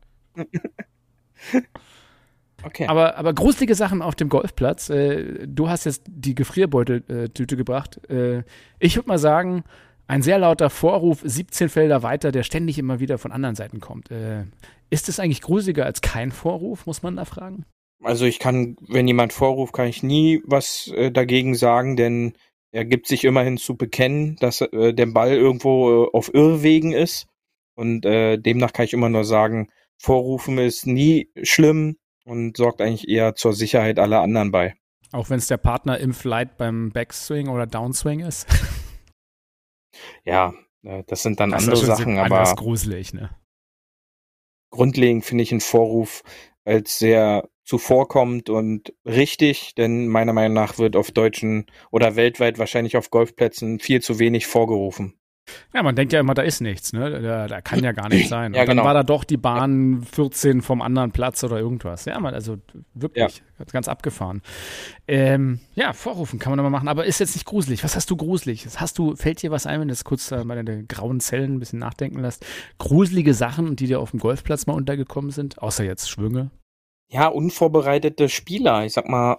okay. 2.64 2.86
Aber, 2.88 3.18
aber 3.18 3.34
gruselige 3.34 3.74
Sachen 3.74 4.04
auf 4.04 4.14
dem 4.16 4.30
Golfplatz. 4.30 4.90
Äh, 4.90 5.48
du 5.48 5.68
hast 5.68 5.86
jetzt 5.86 6.04
die 6.08 6.36
Gefrierbeuteltüte 6.36 7.58
gebracht. 7.58 8.00
Äh, 8.10 8.44
ich 8.80 8.96
würde 8.96 9.08
mal 9.08 9.18
sagen, 9.18 9.64
ein 10.08 10.22
sehr 10.22 10.38
lauter 10.38 10.70
Vorruf, 10.70 11.22
17 11.24 11.70
Felder 11.70 12.04
weiter, 12.04 12.32
der 12.32 12.44
ständig 12.44 12.78
immer 12.78 13.00
wieder 13.00 13.18
von 13.18 13.32
anderen 13.32 13.56
Seiten 13.56 13.80
kommt. 13.80 14.12
Äh, 14.12 14.44
ist 14.92 15.10
es 15.10 15.20
eigentlich 15.20 15.42
gruseliger 15.42 15.86
als 15.86 16.02
kein 16.02 16.32
Vorruf, 16.32 16.86
muss 16.86 17.02
man 17.02 17.16
da 17.16 17.26
fragen? 17.26 17.66
Also 18.04 18.26
ich 18.26 18.38
kann, 18.38 18.76
wenn 18.88 19.08
jemand 19.08 19.34
vorruft, 19.34 19.74
kann 19.74 19.88
ich 19.88 20.04
nie 20.04 20.44
was 20.46 20.94
dagegen 21.12 21.56
sagen, 21.56 21.96
denn 21.96 22.34
er 22.76 22.84
gibt 22.84 23.08
sich 23.08 23.24
immerhin 23.24 23.58
zu 23.58 23.78
bekennen, 23.78 24.36
dass 24.42 24.60
äh, 24.60 24.94
der 24.94 25.06
Ball 25.06 25.32
irgendwo 25.32 26.04
äh, 26.04 26.10
auf 26.12 26.34
Irrwegen 26.34 26.92
ist. 26.92 27.26
Und 27.76 28.06
äh, 28.06 28.38
demnach 28.38 28.74
kann 28.74 28.84
ich 28.84 28.92
immer 28.92 29.08
nur 29.08 29.24
sagen, 29.24 29.70
Vorrufen 29.98 30.58
ist 30.58 30.86
nie 30.86 31.32
schlimm. 31.42 31.98
und 32.26 32.58
sorgt 32.58 32.82
eigentlich 32.82 33.08
eher 33.08 33.36
zur 33.36 33.54
Sicherheit 33.54 33.98
aller 33.98 34.22
anderen 34.22 34.52
bei. 34.52 34.76
Auch 35.14 35.30
wenn 35.30 35.38
es 35.38 35.48
der 35.48 35.58
Partner 35.58 36.00
im 36.00 36.14
Flight 36.14 36.58
beim 36.58 36.92
Backswing 36.92 37.48
oder 37.48 37.66
Downswing 37.66 38.20
ist. 38.20 38.46
ja, 40.26 40.54
äh, 40.84 41.04
das 41.08 41.24
sind 41.24 41.40
dann 41.40 41.52
das 41.52 41.64
andere 41.64 41.86
Sachen, 41.86 42.18
aber. 42.18 42.40
Das 42.40 42.50
ist 42.50 42.58
gruselig, 42.58 43.14
ne? 43.14 43.30
Grundlegend 44.72 45.24
finde 45.24 45.44
ich 45.44 45.52
einen 45.52 45.62
Vorruf 45.62 46.24
als 46.66 47.00
sehr 47.00 47.48
zuvorkommend 47.66 48.50
und 48.50 48.94
richtig, 49.06 49.76
denn 49.76 50.08
meiner 50.08 50.34
Meinung 50.34 50.54
nach 50.54 50.78
wird 50.78 50.96
auf 50.96 51.12
deutschen 51.12 51.66
oder 51.92 52.16
weltweit 52.16 52.60
wahrscheinlich 52.60 52.96
auf 52.96 53.10
Golfplätzen 53.10 53.80
viel 53.80 54.02
zu 54.02 54.20
wenig 54.20 54.48
vorgerufen. 54.48 55.16
Ja, 55.74 55.84
man 55.84 55.96
denkt 55.96 56.12
ja 56.14 56.20
immer, 56.20 56.34
da 56.34 56.42
ist 56.42 56.62
nichts, 56.62 56.92
ne? 56.94 57.22
Da, 57.22 57.48
da 57.48 57.62
kann 57.62 57.84
ja 57.84 57.92
gar 57.92 58.10
nichts 58.10 58.30
sein. 58.30 58.48
Und 58.48 58.56
ja, 58.56 58.66
dann 58.66 58.78
genau. 58.78 58.88
war 58.88 58.94
da 58.94 59.04
doch 59.04 59.24
die 59.24 59.38
Bahn 59.38 60.04
14 60.04 60.62
vom 60.62 60.82
anderen 60.82 61.12
Platz 61.12 61.44
oder 61.44 61.60
irgendwas. 61.60 62.06
Ja, 62.06 62.20
man, 62.20 62.34
also 62.34 62.58
wirklich 62.94 63.44
ja. 63.60 63.66
ganz 63.72 63.88
abgefahren. 63.88 64.42
Ähm, 65.08 65.60
ja, 65.76 65.94
vorrufen 65.94 66.40
kann 66.40 66.52
man 66.52 66.60
immer 66.60 66.72
machen, 66.72 66.88
aber 66.88 67.06
ist 67.06 67.20
jetzt 67.20 67.36
nicht 67.36 67.46
gruselig. 67.46 67.84
Was 67.84 67.96
hast 67.96 68.10
du 68.10 68.16
gruselig? 68.16 68.68
Hast 68.78 68.98
du, 68.98 69.16
fällt 69.16 69.42
dir 69.42 69.52
was 69.52 69.68
ein, 69.68 69.82
wenn 69.82 69.88
du 69.88 69.92
das 69.92 70.04
kurz 70.04 70.32
äh, 70.32 70.44
mal 70.44 70.56
deine 70.56 70.84
grauen 70.86 71.20
Zellen 71.20 71.56
ein 71.56 71.60
bisschen 71.60 71.80
nachdenken 71.80 72.22
lässt? 72.22 72.46
Gruselige 72.80 73.34
Sachen, 73.34 73.76
die 73.76 73.88
dir 73.88 74.00
auf 74.00 74.12
dem 74.12 74.20
Golfplatz 74.20 74.66
mal 74.66 74.74
untergekommen 74.74 75.32
sind, 75.32 75.62
außer 75.62 75.84
jetzt 75.84 76.10
Schwünge? 76.10 76.50
Ja, 77.12 77.28
unvorbereitete 77.28 78.30
Spieler. 78.30 78.86
Ich 78.86 78.94
sag 78.94 79.08
mal, 79.08 79.38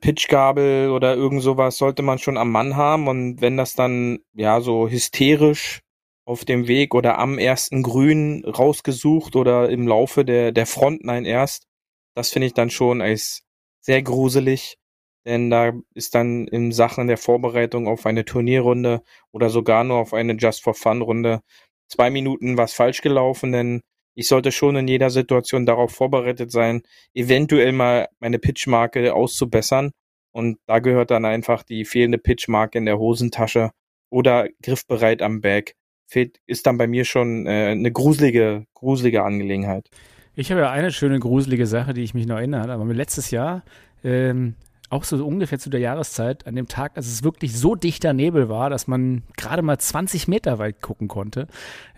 Pitchgabel 0.00 0.90
oder 0.90 1.14
irgend 1.16 1.42
sowas 1.42 1.78
sollte 1.78 2.02
man 2.02 2.18
schon 2.18 2.36
am 2.36 2.50
Mann 2.50 2.76
haben. 2.76 3.08
Und 3.08 3.40
wenn 3.40 3.56
das 3.56 3.74
dann 3.74 4.20
ja 4.34 4.60
so 4.60 4.88
hysterisch 4.88 5.80
auf 6.26 6.44
dem 6.44 6.68
Weg 6.68 6.94
oder 6.94 7.18
am 7.18 7.38
ersten 7.38 7.82
Grün 7.82 8.44
rausgesucht 8.44 9.36
oder 9.36 9.70
im 9.70 9.86
Laufe 9.88 10.24
der 10.24 10.52
der 10.52 10.66
Frontline 10.66 11.26
erst, 11.28 11.66
das 12.14 12.30
finde 12.30 12.46
ich 12.48 12.54
dann 12.54 12.70
schon 12.70 13.00
als 13.02 13.44
sehr 13.80 14.02
gruselig, 14.02 14.78
denn 15.26 15.50
da 15.50 15.72
ist 15.94 16.14
dann 16.14 16.48
in 16.48 16.72
Sachen 16.72 17.06
der 17.08 17.18
Vorbereitung 17.18 17.88
auf 17.88 18.06
eine 18.06 18.24
Turnierrunde 18.24 19.02
oder 19.32 19.50
sogar 19.50 19.84
nur 19.84 19.98
auf 19.98 20.14
eine 20.14 20.34
Just 20.34 20.62
for 20.64 20.74
Fun 20.74 21.02
Runde 21.02 21.42
zwei 21.88 22.10
Minuten 22.10 22.56
was 22.58 22.72
falsch 22.74 23.02
gelaufen, 23.02 23.52
denn 23.52 23.82
ich 24.16 24.28
sollte 24.28 24.50
schon 24.50 24.76
in 24.76 24.88
jeder 24.88 25.10
Situation 25.10 25.66
darauf 25.66 25.92
vorbereitet 25.92 26.50
sein, 26.50 26.82
eventuell 27.14 27.72
mal 27.72 28.08
meine 28.18 28.38
Pitchmarke 28.38 29.14
auszubessern. 29.14 29.92
Und 30.32 30.58
da 30.66 30.78
gehört 30.80 31.10
dann 31.10 31.24
einfach 31.24 31.62
die 31.62 31.84
fehlende 31.84 32.18
Pitchmarke 32.18 32.78
in 32.78 32.86
der 32.86 32.98
Hosentasche 32.98 33.70
oder 34.10 34.48
griffbereit 34.62 35.22
am 35.22 35.40
Bag. 35.42 35.74
Fehlt, 36.08 36.38
ist 36.46 36.66
dann 36.66 36.78
bei 36.78 36.86
mir 36.86 37.04
schon 37.04 37.46
äh, 37.46 37.68
eine 37.70 37.92
gruselige, 37.92 38.64
gruselige 38.74 39.22
Angelegenheit. 39.22 39.88
Ich 40.34 40.50
habe 40.50 40.62
ja 40.62 40.70
eine 40.70 40.92
schöne 40.92 41.18
gruselige 41.18 41.66
Sache, 41.66 41.92
die 41.92 42.02
ich 42.02 42.14
mich 42.14 42.26
noch 42.26 42.36
erinnere. 42.36 42.72
Aber 42.72 42.84
letztes 42.86 43.30
Jahr, 43.30 43.64
ähm, 44.02 44.54
auch 44.88 45.04
so 45.04 45.26
ungefähr 45.26 45.58
zu 45.58 45.68
der 45.68 45.80
Jahreszeit, 45.80 46.46
an 46.46 46.54
dem 46.54 46.68
Tag, 46.68 46.92
als 46.96 47.06
es 47.06 47.22
wirklich 47.22 47.58
so 47.58 47.74
dichter 47.74 48.12
Nebel 48.12 48.48
war, 48.48 48.70
dass 48.70 48.86
man 48.86 49.24
gerade 49.36 49.62
mal 49.62 49.78
20 49.78 50.28
Meter 50.28 50.58
weit 50.58 50.80
gucken 50.80 51.08
konnte. 51.08 51.48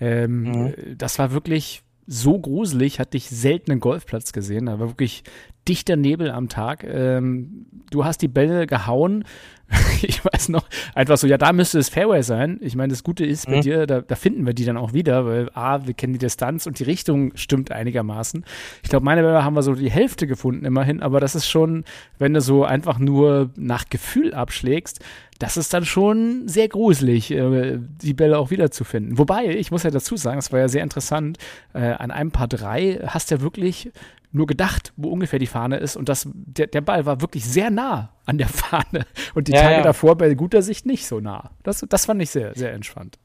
Ähm, 0.00 0.42
mhm. 0.42 0.74
Das 0.96 1.18
war 1.18 1.32
wirklich 1.32 1.82
so 2.10 2.38
gruselig 2.38 3.00
hatte 3.00 3.18
ich 3.18 3.28
selten 3.28 3.70
einen 3.70 3.80
Golfplatz 3.80 4.32
gesehen. 4.32 4.66
Da 4.66 4.80
war 4.80 4.88
wirklich 4.88 5.24
dichter 5.68 5.96
Nebel 5.96 6.30
am 6.30 6.48
Tag. 6.48 6.82
Ähm, 6.82 7.66
du 7.90 8.06
hast 8.06 8.22
die 8.22 8.28
Bälle 8.28 8.66
gehauen. 8.66 9.24
ich 10.02 10.24
weiß 10.24 10.48
noch, 10.48 10.64
einfach 10.94 11.18
so, 11.18 11.26
ja, 11.26 11.36
da 11.36 11.52
müsste 11.52 11.78
es 11.78 11.90
Fairway 11.90 12.22
sein. 12.22 12.58
Ich 12.62 12.74
meine, 12.74 12.90
das 12.90 13.04
Gute 13.04 13.26
ist 13.26 13.46
bei 13.46 13.56
mhm. 13.56 13.60
dir, 13.60 13.86
da, 13.86 14.00
da, 14.00 14.14
finden 14.14 14.46
wir 14.46 14.54
die 14.54 14.64
dann 14.64 14.78
auch 14.78 14.94
wieder, 14.94 15.26
weil 15.26 15.50
A, 15.52 15.86
wir 15.86 15.92
kennen 15.92 16.14
die 16.14 16.18
Distanz 16.18 16.66
und 16.66 16.78
die 16.78 16.84
Richtung 16.84 17.36
stimmt 17.36 17.70
einigermaßen. 17.70 18.46
Ich 18.82 18.88
glaube, 18.88 19.04
meine 19.04 19.20
Bälle 19.20 19.44
haben 19.44 19.54
wir 19.54 19.62
so 19.62 19.74
die 19.74 19.90
Hälfte 19.90 20.26
gefunden 20.26 20.64
immerhin, 20.64 21.02
aber 21.02 21.20
das 21.20 21.34
ist 21.34 21.46
schon, 21.46 21.84
wenn 22.18 22.32
du 22.32 22.40
so 22.40 22.64
einfach 22.64 22.98
nur 22.98 23.50
nach 23.56 23.90
Gefühl 23.90 24.32
abschlägst, 24.32 25.04
das 25.38 25.56
ist 25.56 25.72
dann 25.72 25.84
schon 25.84 26.48
sehr 26.48 26.68
gruselig, 26.68 27.30
äh, 27.30 27.78
die 27.78 28.14
Bälle 28.14 28.38
auch 28.38 28.50
wiederzufinden. 28.50 29.18
Wobei, 29.18 29.46
ich 29.46 29.70
muss 29.70 29.84
ja 29.84 29.90
dazu 29.90 30.16
sagen, 30.16 30.38
es 30.38 30.52
war 30.52 30.58
ja 30.58 30.68
sehr 30.68 30.82
interessant, 30.82 31.38
äh, 31.74 31.78
an 31.78 32.10
einem 32.10 32.32
Paar 32.32 32.48
drei 32.48 33.00
hast 33.06 33.30
du 33.30 33.36
ja 33.36 33.40
wirklich 33.40 33.92
nur 34.30 34.46
gedacht, 34.46 34.92
wo 34.96 35.08
ungefähr 35.10 35.38
die 35.38 35.46
Fahne 35.46 35.78
ist 35.78 35.96
und 35.96 36.08
das, 36.08 36.28
der, 36.34 36.66
der 36.66 36.80
Ball 36.80 37.06
war 37.06 37.20
wirklich 37.20 37.44
sehr 37.44 37.70
nah 37.70 38.16
an 38.26 38.38
der 38.38 38.48
Fahne 38.48 39.06
und 39.34 39.48
die 39.48 39.52
ja, 39.52 39.62
Tage 39.62 39.76
ja. 39.76 39.82
davor 39.82 40.16
bei 40.16 40.34
guter 40.34 40.62
Sicht 40.62 40.86
nicht 40.86 41.06
so 41.06 41.20
nah. 41.20 41.56
Das, 41.62 41.84
das 41.88 42.06
fand 42.06 42.20
ich 42.20 42.30
sehr, 42.30 42.54
sehr 42.54 42.72
entspannt. 42.72 43.18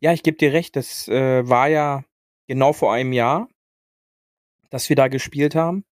Ja, 0.00 0.12
ich 0.12 0.22
gebe 0.22 0.36
dir 0.36 0.52
recht, 0.52 0.76
das 0.76 1.08
äh, 1.08 1.48
war 1.48 1.68
ja 1.68 2.04
genau 2.46 2.72
vor 2.72 2.92
einem 2.92 3.12
Jahr, 3.12 3.48
dass 4.70 4.88
wir 4.88 4.96
da 4.96 5.08
gespielt 5.08 5.54
haben 5.54 5.84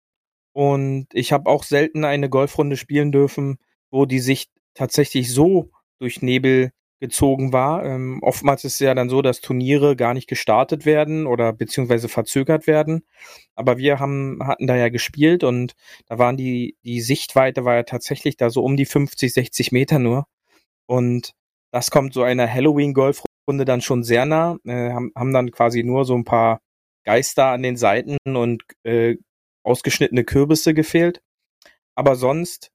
und 0.52 1.06
ich 1.12 1.32
habe 1.32 1.48
auch 1.48 1.64
selten 1.64 2.04
eine 2.04 2.28
Golfrunde 2.28 2.76
spielen 2.76 3.12
dürfen, 3.12 3.58
wo 3.90 4.04
die 4.04 4.20
Sicht 4.20 4.50
tatsächlich 4.74 5.32
so 5.32 5.70
durch 5.98 6.22
Nebel 6.22 6.72
gezogen 7.00 7.52
war. 7.52 7.84
Ähm, 7.84 8.20
oftmals 8.22 8.64
ist 8.64 8.74
es 8.74 8.78
ja 8.80 8.94
dann 8.94 9.08
so, 9.08 9.22
dass 9.22 9.40
Turniere 9.40 9.96
gar 9.96 10.14
nicht 10.14 10.28
gestartet 10.28 10.84
werden 10.84 11.26
oder 11.26 11.52
beziehungsweise 11.52 12.08
verzögert 12.08 12.66
werden. 12.66 13.02
Aber 13.54 13.78
wir 13.78 13.98
haben, 13.98 14.38
hatten 14.44 14.66
da 14.66 14.76
ja 14.76 14.90
gespielt 14.90 15.42
und 15.42 15.72
da 16.06 16.18
waren 16.18 16.36
die, 16.36 16.76
die 16.84 17.00
Sichtweite 17.00 17.64
war 17.64 17.74
ja 17.74 17.82
tatsächlich 17.84 18.36
da 18.36 18.50
so 18.50 18.62
um 18.62 18.76
die 18.76 18.84
50, 18.84 19.32
60 19.32 19.72
Meter 19.72 19.98
nur. 19.98 20.26
Und 20.86 21.32
das 21.72 21.90
kommt 21.90 22.12
so 22.12 22.22
einer 22.22 22.52
Halloween-Golfrunde 22.52 23.64
dann 23.64 23.80
schon 23.80 24.02
sehr 24.04 24.26
nah. 24.26 24.58
Äh, 24.64 24.90
haben, 24.90 25.12
haben 25.16 25.32
dann 25.32 25.50
quasi 25.50 25.82
nur 25.82 26.04
so 26.04 26.14
ein 26.14 26.24
paar 26.24 26.60
Geister 27.04 27.46
an 27.46 27.62
den 27.62 27.76
Seiten 27.76 28.18
und 28.26 28.62
äh, 28.84 29.16
ausgeschnittene 29.64 30.24
Kürbisse 30.24 30.74
gefehlt. 30.74 31.22
Aber 31.94 32.16
sonst 32.16 32.70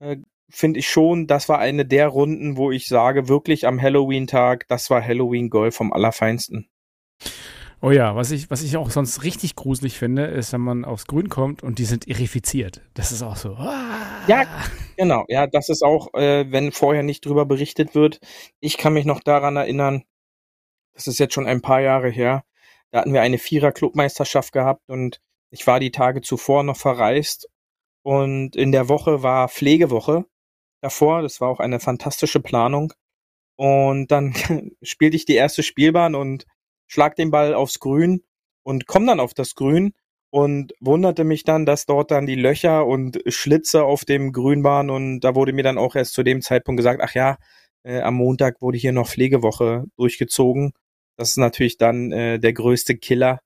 äh, 0.00 0.16
finde 0.48 0.80
ich 0.80 0.88
schon, 0.88 1.26
das 1.26 1.48
war 1.48 1.58
eine 1.58 1.84
der 1.84 2.08
Runden, 2.08 2.56
wo 2.56 2.70
ich 2.70 2.88
sage, 2.88 3.28
wirklich 3.28 3.66
am 3.66 3.80
Halloween-Tag, 3.80 4.66
das 4.68 4.90
war 4.90 5.02
Halloween-Golf 5.02 5.74
vom 5.74 5.92
Allerfeinsten. 5.92 6.68
Oh 7.82 7.90
ja, 7.90 8.16
was 8.16 8.30
ich, 8.30 8.50
was 8.50 8.62
ich 8.62 8.76
auch 8.76 8.90
sonst 8.90 9.22
richtig 9.22 9.54
gruselig 9.54 9.98
finde, 9.98 10.24
ist, 10.26 10.52
wenn 10.52 10.62
man 10.62 10.84
aufs 10.84 11.06
Grün 11.06 11.28
kommt 11.28 11.62
und 11.62 11.78
die 11.78 11.84
sind 11.84 12.08
irrifiziert. 12.08 12.80
Das 12.94 13.12
ist 13.12 13.22
auch 13.22 13.36
so. 13.36 13.54
Ah. 13.54 14.24
Ja, 14.26 14.46
genau. 14.96 15.24
Ja, 15.28 15.46
das 15.46 15.68
ist 15.68 15.82
auch, 15.82 16.12
äh, 16.14 16.50
wenn 16.50 16.72
vorher 16.72 17.02
nicht 17.02 17.24
drüber 17.24 17.44
berichtet 17.44 17.94
wird. 17.94 18.18
Ich 18.60 18.78
kann 18.78 18.94
mich 18.94 19.04
noch 19.04 19.20
daran 19.20 19.56
erinnern, 19.56 20.04
das 20.94 21.06
ist 21.06 21.18
jetzt 21.18 21.34
schon 21.34 21.46
ein 21.46 21.60
paar 21.60 21.80
Jahre 21.80 22.08
her. 22.08 22.44
Da 22.90 23.00
hatten 23.00 23.12
wir 23.12 23.20
eine 23.22 23.38
Vierer-Clubmeisterschaft 23.38 24.52
gehabt 24.52 24.88
und 24.88 25.20
ich 25.50 25.66
war 25.66 25.78
die 25.78 25.90
Tage 25.90 26.22
zuvor 26.22 26.62
noch 26.62 26.76
verreist 26.76 27.48
und 28.02 28.56
in 28.56 28.72
der 28.72 28.88
Woche 28.88 29.22
war 29.22 29.48
Pflegewoche 29.48 30.24
davor. 30.86 31.22
Das 31.22 31.40
war 31.40 31.48
auch 31.48 31.60
eine 31.60 31.80
fantastische 31.80 32.40
Planung. 32.40 32.92
Und 33.56 34.10
dann 34.12 34.34
spielte 34.82 35.16
ich 35.16 35.24
die 35.24 35.34
erste 35.34 35.62
Spielbahn 35.62 36.14
und 36.14 36.46
schlag 36.86 37.16
den 37.16 37.30
Ball 37.30 37.54
aufs 37.54 37.80
Grün 37.80 38.22
und 38.62 38.86
komme 38.86 39.06
dann 39.06 39.20
auf 39.20 39.34
das 39.34 39.54
Grün 39.54 39.92
und 40.30 40.74
wunderte 40.80 41.24
mich 41.24 41.44
dann, 41.44 41.66
dass 41.66 41.86
dort 41.86 42.10
dann 42.10 42.26
die 42.26 42.34
Löcher 42.34 42.86
und 42.86 43.20
Schlitze 43.26 43.84
auf 43.84 44.04
dem 44.04 44.32
Grün 44.32 44.64
waren 44.64 44.90
und 44.90 45.20
da 45.20 45.34
wurde 45.34 45.52
mir 45.52 45.62
dann 45.62 45.78
auch 45.78 45.96
erst 45.96 46.14
zu 46.14 46.22
dem 46.22 46.42
Zeitpunkt 46.42 46.78
gesagt, 46.78 47.00
ach 47.02 47.14
ja, 47.14 47.38
äh, 47.84 48.00
am 48.00 48.14
Montag 48.14 48.60
wurde 48.60 48.78
hier 48.78 48.92
noch 48.92 49.08
Pflegewoche 49.08 49.84
durchgezogen. 49.96 50.72
Das 51.16 51.30
ist 51.30 51.38
natürlich 51.38 51.78
dann 51.78 52.12
äh, 52.12 52.38
der 52.38 52.52
größte 52.52 52.96
Killer 52.96 53.40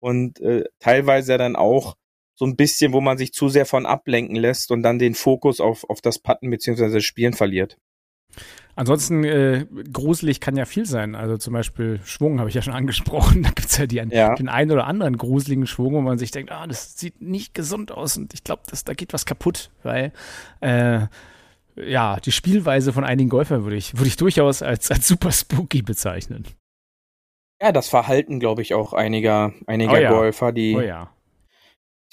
und 0.00 0.40
äh, 0.40 0.64
teilweise 0.78 1.36
dann 1.36 1.56
auch 1.56 1.96
so 2.40 2.46
ein 2.46 2.56
bisschen, 2.56 2.94
wo 2.94 3.02
man 3.02 3.18
sich 3.18 3.34
zu 3.34 3.50
sehr 3.50 3.66
von 3.66 3.84
ablenken 3.84 4.34
lässt 4.34 4.70
und 4.70 4.82
dann 4.82 4.98
den 4.98 5.14
Fokus 5.14 5.60
auf, 5.60 5.84
auf 5.90 6.00
das 6.00 6.18
Patten 6.18 6.48
bzw. 6.48 7.00
Spielen 7.00 7.34
verliert. 7.34 7.76
Ansonsten 8.76 9.24
äh, 9.24 9.66
gruselig 9.92 10.40
kann 10.40 10.56
ja 10.56 10.64
viel 10.64 10.86
sein. 10.86 11.14
Also 11.14 11.36
zum 11.36 11.52
Beispiel 11.52 12.00
Schwung 12.02 12.40
habe 12.40 12.48
ich 12.48 12.54
ja 12.54 12.62
schon 12.62 12.72
angesprochen. 12.80 13.42
Da 13.42 13.50
gibt 13.50 13.68
es 13.68 13.76
ja, 13.76 13.84
die, 13.84 13.96
ja. 13.96 14.34
den 14.36 14.48
einen 14.48 14.70
oder 14.70 14.86
anderen 14.86 15.18
gruseligen 15.18 15.66
Schwung, 15.66 15.92
wo 15.92 16.00
man 16.00 16.16
sich 16.16 16.30
denkt, 16.30 16.50
ah, 16.50 16.66
das 16.66 16.96
sieht 16.96 17.20
nicht 17.20 17.52
gesund 17.52 17.92
aus 17.92 18.16
und 18.16 18.32
ich 18.32 18.42
glaube, 18.42 18.62
da 18.86 18.94
geht 18.94 19.12
was 19.12 19.26
kaputt, 19.26 19.70
weil 19.82 20.10
äh, 20.62 21.00
ja, 21.76 22.20
die 22.20 22.32
Spielweise 22.32 22.94
von 22.94 23.04
einigen 23.04 23.28
Golfern 23.28 23.64
würde 23.64 23.76
ich, 23.76 23.98
würde 23.98 24.08
ich 24.08 24.16
durchaus 24.16 24.62
als, 24.62 24.90
als 24.90 25.06
super 25.06 25.30
spooky 25.30 25.82
bezeichnen. 25.82 26.46
Ja, 27.60 27.70
das 27.70 27.90
Verhalten, 27.90 28.40
glaube 28.40 28.62
ich, 28.62 28.72
auch 28.72 28.94
einiger, 28.94 29.52
einiger 29.66 29.92
oh 29.92 29.96
ja. 29.96 30.10
Golfer, 30.10 30.52
die 30.52 30.74
oh 30.74 30.80
ja 30.80 31.10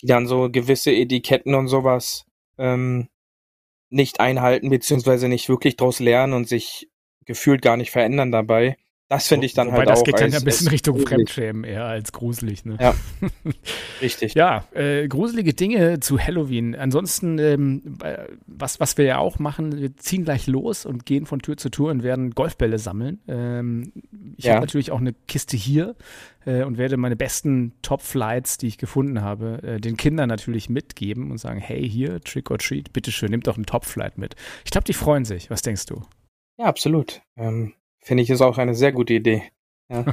die 0.01 0.07
dann 0.07 0.27
so 0.27 0.49
gewisse 0.49 0.91
Etiketten 0.91 1.55
und 1.55 1.67
sowas 1.67 2.25
ähm, 2.57 3.07
nicht 3.89 4.19
einhalten, 4.19 4.69
beziehungsweise 4.69 5.27
nicht 5.29 5.49
wirklich 5.49 5.75
draus 5.77 5.99
lernen 5.99 6.33
und 6.33 6.47
sich 6.47 6.89
gefühlt 7.25 7.61
gar 7.61 7.77
nicht 7.77 7.91
verändern 7.91 8.31
dabei. 8.31 8.77
Das 9.09 9.27
finde 9.27 9.45
ich 9.45 9.53
dann 9.53 9.67
Wobei 9.67 9.77
halt 9.79 9.89
das 9.89 9.99
auch. 9.99 10.03
geht 10.03 10.15
dann 10.15 10.23
als, 10.23 10.33
ja 10.33 10.39
ein 10.39 10.45
bisschen 10.45 10.67
Richtung 10.67 10.95
gruselig. 10.95 11.09
Fremdschämen 11.31 11.63
eher 11.63 11.85
als 11.85 12.11
gruselig. 12.11 12.65
Ne? 12.65 12.77
Ja, 12.79 12.93
richtig. 14.01 14.33
Ja, 14.33 14.65
äh, 14.73 15.07
gruselige 15.07 15.53
Dinge 15.53 15.99
zu 16.01 16.19
Halloween. 16.19 16.75
Ansonsten, 16.75 17.39
ähm, 17.39 17.97
äh, 18.03 18.17
was, 18.47 18.79
was 18.79 18.97
wir 18.97 19.05
ja 19.05 19.17
auch 19.19 19.39
machen, 19.39 19.77
wir 19.77 19.95
ziehen 19.95 20.25
gleich 20.25 20.47
los 20.47 20.85
und 20.85 21.05
gehen 21.05 21.25
von 21.25 21.39
Tür 21.39 21.55
zu 21.57 21.69
Tür 21.69 21.87
und 21.91 22.03
werden 22.03 22.31
Golfbälle 22.31 22.79
sammeln. 22.79 23.21
Ähm, 23.27 23.93
ich 24.35 24.45
Ja. 24.45 24.55
habe 24.55 24.61
natürlich 24.61 24.91
auch 24.91 24.99
eine 24.99 25.13
Kiste 25.13 25.55
hier 25.55 25.95
äh, 26.45 26.63
und 26.63 26.77
werde 26.77 26.97
meine 26.97 27.15
besten 27.15 27.73
Top-Flights, 27.83 28.57
die 28.57 28.67
ich 28.67 28.77
gefunden 28.77 29.21
habe, 29.21 29.63
äh, 29.63 29.79
den 29.79 29.95
Kindern 29.95 30.27
natürlich 30.27 30.69
mitgeben 30.69 31.31
und 31.31 31.37
sagen, 31.37 31.59
hey, 31.61 31.87
hier, 31.89 32.19
Trick 32.21 32.51
or 32.51 32.57
Treat, 32.57 32.91
bitteschön, 32.91 33.29
nimm 33.31 33.41
doch 33.41 33.55
einen 33.55 33.65
Top-Flight 33.65 34.17
mit. 34.17 34.35
Ich 34.65 34.71
glaube, 34.71 34.83
die 34.85 34.93
freuen 34.93 35.23
sich. 35.23 35.49
Was 35.49 35.61
denkst 35.61 35.85
du? 35.85 36.01
Ja, 36.59 36.65
absolut. 36.65 37.21
Ähm, 37.37 37.73
finde 38.07 38.23
ich 38.23 38.29
ist 38.29 38.41
auch 38.41 38.57
eine 38.57 38.73
sehr 38.73 38.91
gute 38.91 39.13
Idee. 39.13 39.43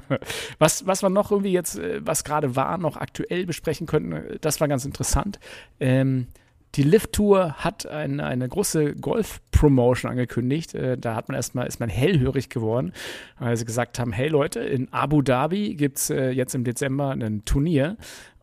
Was, 0.60 0.86
was 0.86 1.02
wir 1.02 1.08
noch 1.08 1.32
irgendwie 1.32 1.50
jetzt, 1.50 1.78
äh, 1.80 2.00
was 2.00 2.22
gerade 2.22 2.54
war, 2.54 2.78
noch 2.78 2.96
aktuell 2.96 3.44
besprechen 3.44 3.88
könnten, 3.88 4.12
äh, 4.12 4.38
das 4.40 4.60
war 4.60 4.68
ganz 4.68 4.84
interessant. 4.84 5.40
Ähm, 5.80 6.28
die 6.76 6.84
Lift 6.84 7.12
Tour 7.12 7.54
hat 7.54 7.86
eine, 7.86 8.24
eine 8.24 8.48
große 8.48 8.94
Golf-Promotion 8.94 10.10
angekündigt. 10.10 10.74
Äh, 10.74 10.96
da 10.96 11.16
hat 11.16 11.28
man 11.28 11.34
erstmal, 11.34 11.66
ist 11.66 11.80
man 11.80 11.88
hellhörig 11.88 12.50
geworden, 12.50 12.92
weil 13.38 13.56
sie 13.56 13.64
gesagt 13.64 13.98
haben, 13.98 14.12
hey 14.12 14.28
Leute, 14.28 14.60
in 14.60 14.92
Abu 14.92 15.22
Dhabi 15.22 15.74
gibt 15.74 15.98
es 15.98 16.10
äh, 16.10 16.30
jetzt 16.30 16.54
im 16.54 16.62
Dezember 16.62 17.10
ein 17.10 17.44
Turnier 17.44 17.96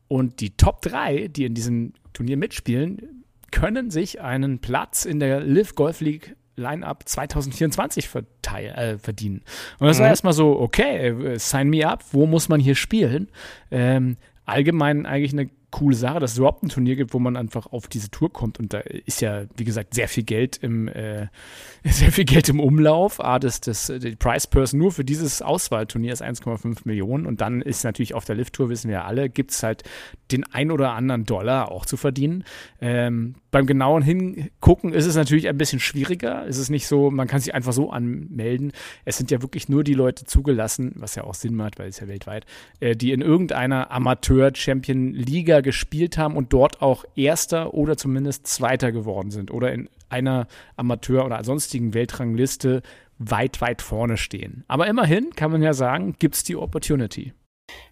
und 0.10 0.41
die 0.41 0.58
Top 0.58 0.81
3, 0.81 1.29
die 1.29 1.46
in 1.46 1.53
diesem 1.53 1.93
Turnier 2.12 2.36
mitspielen, 2.36 3.24
können 3.51 3.89
sich 3.89 4.22
einen 4.22 4.60
Platz 4.60 5.05
in 5.05 5.20
der 5.20 5.41
Live 5.41 5.75
Golf 5.75 6.01
League 6.01 6.36
Line-Up 6.55 7.08
2024 7.08 8.08
verteil, 8.10 8.67
äh, 8.70 8.98
verdienen. 8.98 9.41
Und 9.79 9.88
das 9.88 10.00
war 10.00 10.05
Mhm. 10.05 10.12
erstmal 10.12 10.34
so, 10.34 10.60
okay, 10.60 11.08
äh, 11.08 11.39
sign 11.39 11.70
me 11.70 11.88
up, 11.88 12.03
wo 12.12 12.25
muss 12.25 12.50
man 12.50 12.60
hier 12.60 12.75
spielen? 12.75 13.29
Ähm, 13.72 14.17
allgemein 14.46 15.05
eigentlich 15.05 15.34
eine 15.34 15.50
coole 15.72 15.96
Sache, 15.96 16.20
dass 16.20 16.34
es 16.34 16.38
überhaupt 16.38 16.63
ein 16.63 16.70
Turnier 16.70 16.96
gibt, 16.96 17.13
wo 17.13 17.20
man 17.20 17.38
einfach 17.38 17.68
auf 17.68 17.88
diese 17.88 18.12
Tour 18.12 18.32
kommt. 18.32 18.60
Und 18.60 18.74
da 18.74 18.80
ist 18.80 19.22
ja, 19.22 19.46
wie 19.56 19.63
gesagt, 19.63 19.94
sehr 19.94 20.08
viel 20.08 20.24
Geld 20.24 20.58
im, 20.58 20.88
äh, 20.90 21.28
sehr 21.84 22.12
viel 22.12 22.25
Geld 22.25 22.50
im 22.50 22.60
Umlauf. 22.60 23.24
Ah, 23.24 23.40
das, 23.40 23.62
das, 23.62 23.88
die 23.88 24.16
Price 24.16 24.48
Person 24.48 24.80
nur 24.80 24.92
für 24.92 25.06
dieses 25.06 25.42
Auswahlturnier 25.42 26.13
ist 26.13 26.22
1,5 26.22 26.82
Millionen. 26.84 27.25
Und 27.25 27.42
dann 27.42 27.62
ist 27.62 27.84
natürlich 27.84 28.13
auf 28.13 28.25
der 28.25 28.36
Lift-Tour, 28.36 28.70
wissen 28.70 28.90
wir 28.90 28.98
ja 28.98 29.06
alle, 29.06 29.30
gibt 29.30 29.51
es 29.51 29.63
halt 29.63 29.84
den 30.32 30.44
ein 30.44 30.72
oder 30.72 30.92
anderen 30.92 31.25
Dollar 31.25 31.72
auch 31.72 31.86
zu 31.86 31.98
verdienen. 31.98 32.44
Ähm, 32.82 33.36
beim 33.51 33.66
genauen 33.66 34.01
Hingucken 34.01 34.94
ist 34.94 35.06
es 35.06 35.16
natürlich 35.16 35.48
ein 35.48 35.58
bisschen 35.58 35.80
schwieriger. 35.80 36.46
Es 36.48 36.58
ist 36.58 36.70
nicht 36.70 36.88
so, 36.88 37.12
man 37.12 37.28
kann 37.28 37.42
sich 37.42 37.54
einfach 37.54 37.74
so 37.74 37.92
anmelden. 37.92 38.72
Es 39.06 39.18
sind 39.18 39.32
ja 39.32 39.42
wirklich 39.42 39.70
nur 39.70 39.84
die 39.84 39.94
Leute 39.94 40.25
zugelassen, 40.25 40.94
was 40.96 41.16
ja 41.16 41.24
auch 41.24 41.34
Sinn 41.34 41.56
macht, 41.56 41.80
weil 41.80 41.90
es 41.90 42.00
ja 42.00 42.08
weltweit, 42.08 42.46
äh, 42.80 42.96
die 42.96 43.12
in 43.12 43.22
irgendeiner 43.22 43.92
Amateur-Champion-Liga 43.92 45.61
gespielt 45.62 46.18
haben 46.18 46.36
und 46.36 46.53
dort 46.53 46.82
auch 46.82 47.06
Erster 47.15 47.74
oder 47.74 47.98
zumindest 47.98 48.48
Zweiter 48.48 48.91
geworden 48.91 49.32
sind 49.32 49.51
oder 49.51 49.72
in 49.72 49.89
einer 50.10 50.48
Amateur- 50.75 51.25
oder 51.25 51.44
sonstigen 51.44 51.94
Weltrangliste 51.94 52.82
weit, 53.18 53.62
weit 53.62 53.82
vorne 53.82 54.18
stehen. 54.18 54.63
Aber 54.68 54.88
immerhin 54.88 55.32
kann 55.36 55.51
man 55.51 55.62
ja 55.62 55.74
sagen, 55.74 56.15
gibt 56.20 56.36
es 56.36 56.44
die 56.44 56.56
Opportunity. 56.56 57.34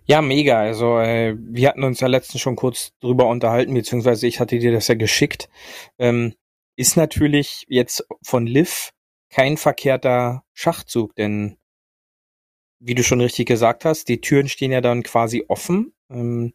Ja, 0.05 0.21
mega. 0.21 0.59
Also 0.59 0.99
äh, 0.99 1.35
wir 1.39 1.69
hatten 1.69 1.83
uns 1.83 1.99
ja 1.99 2.07
letztens 2.07 2.41
schon 2.41 2.55
kurz 2.55 2.91
drüber 2.99 3.27
unterhalten, 3.27 3.73
beziehungsweise 3.73 4.27
ich 4.27 4.39
hatte 4.39 4.59
dir 4.59 4.71
das 4.71 4.87
ja 4.87 4.95
geschickt. 4.95 5.49
Ähm, 5.97 6.33
ist 6.75 6.97
natürlich 6.97 7.65
jetzt 7.67 8.05
von 8.23 8.47
Liv 8.47 8.91
kein 9.29 9.57
verkehrter 9.57 10.43
Schachzug, 10.53 11.15
denn 11.15 11.57
wie 12.79 12.95
du 12.95 13.03
schon 13.03 13.21
richtig 13.21 13.47
gesagt 13.47 13.85
hast, 13.85 14.07
die 14.07 14.21
Türen 14.21 14.47
stehen 14.47 14.71
ja 14.71 14.81
dann 14.81 15.03
quasi 15.03 15.43
offen 15.47 15.93
ähm, 16.09 16.53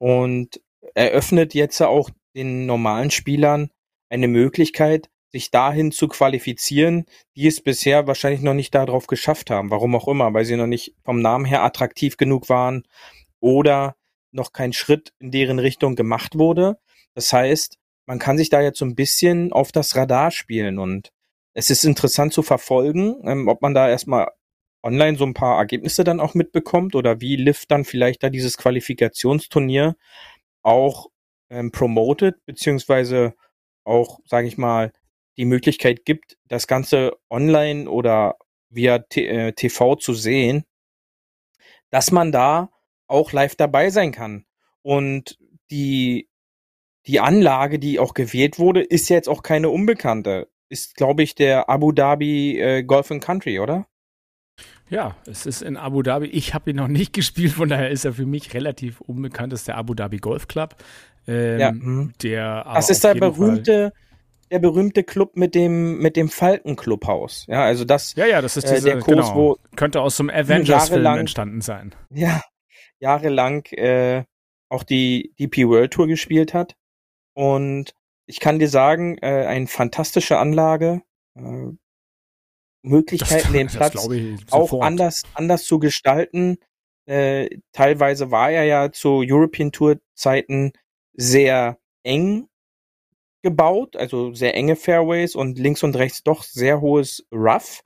und 0.00 0.60
eröffnet 0.94 1.54
jetzt 1.54 1.80
auch 1.82 2.10
den 2.34 2.66
normalen 2.66 3.10
Spielern 3.10 3.70
eine 4.08 4.28
Möglichkeit, 4.28 5.10
sich 5.30 5.50
dahin 5.50 5.92
zu 5.92 6.08
qualifizieren, 6.08 7.04
die 7.36 7.46
es 7.46 7.60
bisher 7.60 8.06
wahrscheinlich 8.06 8.40
noch 8.40 8.54
nicht 8.54 8.74
darauf 8.74 9.06
geschafft 9.06 9.50
haben. 9.50 9.70
Warum 9.70 9.94
auch 9.94 10.08
immer, 10.08 10.32
weil 10.34 10.44
sie 10.44 10.56
noch 10.56 10.66
nicht 10.66 10.94
vom 11.04 11.20
Namen 11.20 11.44
her 11.44 11.62
attraktiv 11.62 12.16
genug 12.16 12.48
waren 12.48 12.82
oder 13.38 13.94
noch 14.32 14.52
kein 14.52 14.72
Schritt 14.72 15.12
in 15.20 15.30
deren 15.30 15.58
Richtung 15.58 15.94
gemacht 15.94 16.36
wurde. 16.36 16.78
Das 17.14 17.32
heißt, 17.32 17.78
man 18.06 18.18
kann 18.18 18.38
sich 18.38 18.48
da 18.48 18.60
jetzt 18.60 18.78
so 18.78 18.84
ein 18.84 18.96
bisschen 18.96 19.52
auf 19.52 19.70
das 19.70 19.94
Radar 19.94 20.30
spielen 20.30 20.78
und 20.78 21.12
es 21.52 21.68
ist 21.70 21.84
interessant 21.84 22.32
zu 22.32 22.42
verfolgen, 22.42 23.16
ähm, 23.24 23.48
ob 23.48 23.60
man 23.60 23.74
da 23.74 23.88
erstmal 23.88 24.28
online 24.82 25.16
so 25.16 25.24
ein 25.24 25.34
paar 25.34 25.58
Ergebnisse 25.58 26.04
dann 26.04 26.20
auch 26.20 26.34
mitbekommt 26.34 26.94
oder 26.94 27.20
wie 27.20 27.36
Liv 27.36 27.66
dann 27.66 27.84
vielleicht 27.84 28.22
da 28.22 28.30
dieses 28.30 28.56
Qualifikationsturnier 28.56 29.96
auch 30.62 31.08
ähm, 31.50 31.70
promotet, 31.72 32.44
beziehungsweise 32.46 33.34
auch, 33.84 34.20
sage 34.24 34.46
ich 34.46 34.58
mal, 34.58 34.92
die 35.36 35.44
Möglichkeit 35.44 36.04
gibt, 36.04 36.38
das 36.48 36.66
Ganze 36.66 37.16
online 37.30 37.88
oder 37.88 38.36
via 38.68 39.04
äh, 39.14 39.52
TV 39.52 39.96
zu 39.96 40.14
sehen, 40.14 40.64
dass 41.90 42.10
man 42.12 42.32
da 42.32 42.70
auch 43.06 43.32
live 43.32 43.56
dabei 43.56 43.90
sein 43.90 44.12
kann. 44.12 44.44
Und 44.82 45.38
die, 45.70 46.28
die 47.06 47.20
Anlage, 47.20 47.78
die 47.78 47.98
auch 47.98 48.14
gewählt 48.14 48.58
wurde, 48.58 48.82
ist 48.82 49.08
jetzt 49.08 49.28
auch 49.28 49.42
keine 49.42 49.70
unbekannte. 49.70 50.48
Ist, 50.68 50.94
glaube 50.94 51.22
ich, 51.22 51.34
der 51.34 51.68
Abu 51.68 51.92
Dhabi 51.92 52.60
äh, 52.60 52.82
Golf 52.84 53.10
and 53.10 53.22
Country, 53.22 53.58
oder? 53.58 53.86
Ja, 54.90 55.16
es 55.26 55.46
ist 55.46 55.62
in 55.62 55.76
Abu 55.76 56.02
Dhabi. 56.02 56.26
Ich 56.26 56.52
habe 56.54 56.70
ihn 56.70 56.76
noch 56.76 56.88
nicht 56.88 57.12
gespielt, 57.14 57.52
von 57.52 57.68
daher 57.68 57.90
ist 57.90 58.04
er 58.04 58.12
für 58.12 58.26
mich 58.26 58.52
relativ 58.54 59.00
unbekannt. 59.00 59.52
Das 59.52 59.60
ist 59.60 59.68
der 59.68 59.76
Abu 59.76 59.94
Dhabi 59.94 60.18
Golf 60.18 60.48
Club. 60.48 60.74
Ähm, 61.26 61.58
Ja, 61.58 61.72
mhm. 61.72 62.12
Der 62.22 62.64
Das 62.64 62.90
ist 62.90 63.04
der 63.04 63.12
Fall- 63.16 63.20
berühmte, 63.30 63.92
der 64.50 64.58
berühmte 64.58 65.04
Club 65.04 65.36
mit 65.36 65.54
dem, 65.54 65.98
mit 65.98 66.16
dem 66.16 66.28
Falken-Clubhaus. 66.28 67.46
Ja, 67.48 67.62
also 67.64 67.84
das, 67.84 68.14
Ja, 68.16 68.26
ja, 68.26 68.42
das 68.42 68.56
ist 68.56 68.64
äh, 68.64 68.74
diese, 68.74 68.88
der 68.90 68.98
Kurs, 68.98 69.26
genau, 69.28 69.34
wo- 69.36 69.56
könnte 69.76 70.00
aus 70.00 70.16
so 70.16 70.24
einem 70.24 70.30
Avengers-Film 70.30 71.02
Jahrelang- 71.04 71.18
entstanden 71.20 71.60
sein. 71.60 71.94
ja, 72.10 72.42
jahrelang 72.98 73.64
äh, 73.72 74.24
auch 74.68 74.82
die 74.82 75.32
DP 75.38 75.68
World 75.68 75.92
Tour 75.92 76.06
gespielt 76.08 76.52
hat. 76.52 76.74
Und 77.34 77.94
ich 78.26 78.40
kann 78.40 78.58
dir 78.58 78.68
sagen, 78.68 79.18
äh, 79.18 79.46
eine 79.46 79.66
fantastische 79.68 80.38
Anlage, 80.38 81.02
äh, 81.36 81.68
Möglichkeiten, 82.82 83.52
den 83.52 83.68
Platz 83.68 84.08
auch 84.50 84.80
anders, 84.80 85.22
anders 85.34 85.64
zu 85.64 85.78
gestalten. 85.78 86.58
Äh, 87.06 87.58
teilweise 87.72 88.30
war 88.30 88.50
er 88.50 88.64
ja 88.64 88.92
zu 88.92 89.22
European 89.24 89.72
Tour 89.72 89.98
Zeiten 90.14 90.72
sehr 91.14 91.78
eng 92.02 92.48
gebaut, 93.42 93.96
also 93.96 94.32
sehr 94.34 94.54
enge 94.54 94.76
Fairways 94.76 95.34
und 95.34 95.58
links 95.58 95.82
und 95.82 95.96
rechts 95.96 96.22
doch 96.22 96.42
sehr 96.42 96.80
hohes 96.80 97.26
Rough. 97.32 97.82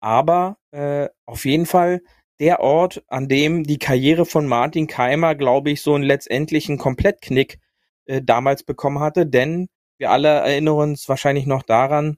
Aber 0.00 0.58
äh, 0.70 1.08
auf 1.26 1.44
jeden 1.44 1.66
Fall 1.66 2.00
der 2.38 2.60
Ort, 2.60 3.02
an 3.08 3.28
dem 3.28 3.64
die 3.64 3.78
Karriere 3.78 4.24
von 4.24 4.46
Martin 4.46 4.86
Keimer, 4.86 5.34
glaube 5.34 5.70
ich, 5.70 5.82
so 5.82 5.94
einen 5.94 6.04
letztendlichen 6.04 6.78
Komplettknick 6.78 7.58
äh, 8.06 8.22
damals 8.22 8.62
bekommen 8.62 9.00
hatte. 9.00 9.26
Denn 9.26 9.68
wir 9.98 10.10
alle 10.10 10.28
erinnern 10.28 10.74
uns 10.74 11.08
wahrscheinlich 11.08 11.46
noch 11.46 11.62
daran, 11.62 12.16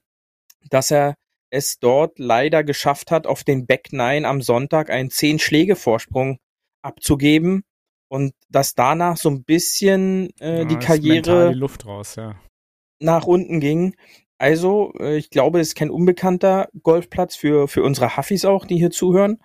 dass 0.69 0.91
er 0.91 1.15
es 1.53 1.77
dort 1.77 2.17
leider 2.17 2.63
geschafft 2.63 3.11
hat, 3.11 3.27
auf 3.27 3.43
den 3.43 3.67
Back 3.67 3.93
Nine 3.93 4.27
am 4.27 4.41
Sonntag 4.41 4.89
einen 4.89 5.11
zehn 5.11 5.37
Schläge 5.37 5.75
Vorsprung 5.75 6.39
abzugeben 6.81 7.63
und 8.07 8.33
dass 8.49 8.73
danach 8.73 9.17
so 9.17 9.29
ein 9.29 9.43
bisschen 9.43 10.31
äh, 10.39 10.59
Ja, 10.59 10.65
die 10.65 10.77
Karriere 10.77 11.49
die 11.53 11.59
Luft 11.59 11.85
raus, 11.85 12.15
ja. 12.15 12.35
nach 12.99 13.25
unten 13.25 13.59
ging. 13.59 13.95
Also, 14.39 14.93
äh, 14.99 15.15
ich 15.15 15.29
glaube, 15.29 15.59
es 15.59 15.69
ist 15.69 15.75
kein 15.75 15.91
unbekannter 15.91 16.69
Golfplatz 16.81 17.35
für, 17.35 17.67
für 17.67 17.83
unsere 17.83 18.17
Huffis 18.17 18.45
auch, 18.45 18.65
die 18.65 18.77
hier 18.77 18.91
zuhören. 18.91 19.37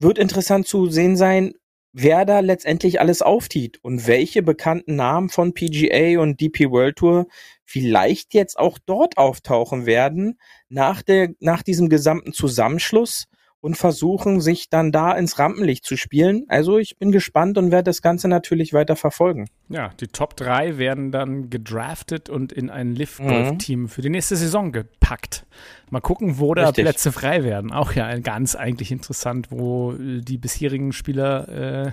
Wird 0.00 0.18
interessant 0.18 0.66
zu 0.66 0.90
sehen 0.90 1.16
sein, 1.16 1.54
wer 1.92 2.24
da 2.24 2.40
letztendlich 2.40 3.00
alles 3.00 3.22
auftiet 3.22 3.78
und 3.82 4.06
welche 4.06 4.42
bekannten 4.42 4.96
Namen 4.96 5.28
von 5.28 5.54
PGA 5.54 6.20
und 6.20 6.40
DP 6.40 6.70
World 6.70 6.96
Tour 6.96 7.26
vielleicht 7.64 8.34
jetzt 8.34 8.58
auch 8.58 8.78
dort 8.78 9.18
auftauchen 9.18 9.86
werden 9.86 10.38
nach 10.68 11.02
der, 11.02 11.30
nach 11.40 11.62
diesem 11.62 11.88
gesamten 11.88 12.32
Zusammenschluss 12.32 13.26
und 13.62 13.76
versuchen, 13.76 14.40
sich 14.40 14.68
dann 14.70 14.90
da 14.90 15.12
ins 15.12 15.38
Rampenlicht 15.38 15.84
zu 15.84 15.96
spielen. 15.96 16.44
Also 16.48 16.78
ich 16.78 16.98
bin 16.98 17.12
gespannt 17.12 17.56
und 17.56 17.70
werde 17.70 17.84
das 17.84 18.02
Ganze 18.02 18.26
natürlich 18.26 18.72
weiter 18.72 18.96
verfolgen. 18.96 19.48
Ja, 19.68 19.90
die 20.00 20.08
Top 20.08 20.36
3 20.36 20.78
werden 20.78 21.12
dann 21.12 21.48
gedraftet 21.48 22.28
und 22.28 22.52
in 22.52 22.68
ein 22.70 22.90
Mhm. 22.90 22.96
Lift-Golf-Team 22.96 23.88
für 23.88 24.02
die 24.02 24.10
nächste 24.10 24.34
Saison 24.36 24.72
gepackt. 24.72 25.46
Mal 25.90 26.00
gucken, 26.00 26.40
wo 26.40 26.54
da 26.54 26.66
Richtig. 26.66 26.84
Plätze 26.84 27.12
frei 27.12 27.44
werden. 27.44 27.70
Auch 27.72 27.92
ja 27.92 28.18
ganz 28.18 28.56
eigentlich 28.56 28.90
interessant, 28.90 29.48
wo 29.50 29.92
äh, 29.92 30.20
die 30.20 30.38
bisherigen 30.38 30.92
Spieler 30.92 31.48
äh, 31.86 31.92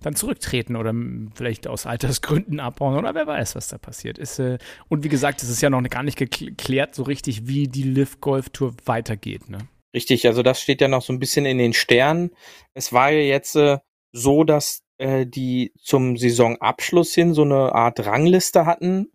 dann 0.00 0.14
zurücktreten 0.14 0.74
oder 0.74 0.94
vielleicht 1.34 1.66
aus 1.66 1.84
Altersgründen 1.84 2.60
abbauen 2.60 2.96
oder 2.96 3.14
wer 3.14 3.26
weiß, 3.26 3.56
was 3.56 3.68
da 3.68 3.76
passiert 3.76 4.16
ist. 4.16 4.38
Äh, 4.38 4.56
und 4.88 5.04
wie 5.04 5.10
gesagt, 5.10 5.42
es 5.42 5.50
ist 5.50 5.60
ja 5.60 5.68
noch 5.68 5.82
gar 5.82 6.02
nicht 6.02 6.16
geklärt 6.16 6.94
so 6.94 7.02
richtig, 7.02 7.46
wie 7.46 7.68
die 7.68 7.82
Lift-Golf-Tour 7.82 8.72
weitergeht. 8.86 9.50
Ne? 9.50 9.58
Richtig, 9.94 10.26
also 10.26 10.42
das 10.42 10.60
steht 10.60 10.80
ja 10.80 10.88
noch 10.88 11.02
so 11.02 11.12
ein 11.12 11.18
bisschen 11.18 11.46
in 11.46 11.58
den 11.58 11.72
Sternen. 11.72 12.30
Es 12.74 12.92
war 12.92 13.10
ja 13.10 13.20
jetzt 13.20 13.56
äh, 13.56 13.78
so, 14.12 14.44
dass 14.44 14.82
äh, 14.98 15.26
die 15.26 15.72
zum 15.78 16.16
Saisonabschluss 16.16 17.14
hin 17.14 17.34
so 17.34 17.42
eine 17.42 17.74
Art 17.74 18.04
Rangliste 18.06 18.66
hatten, 18.66 19.10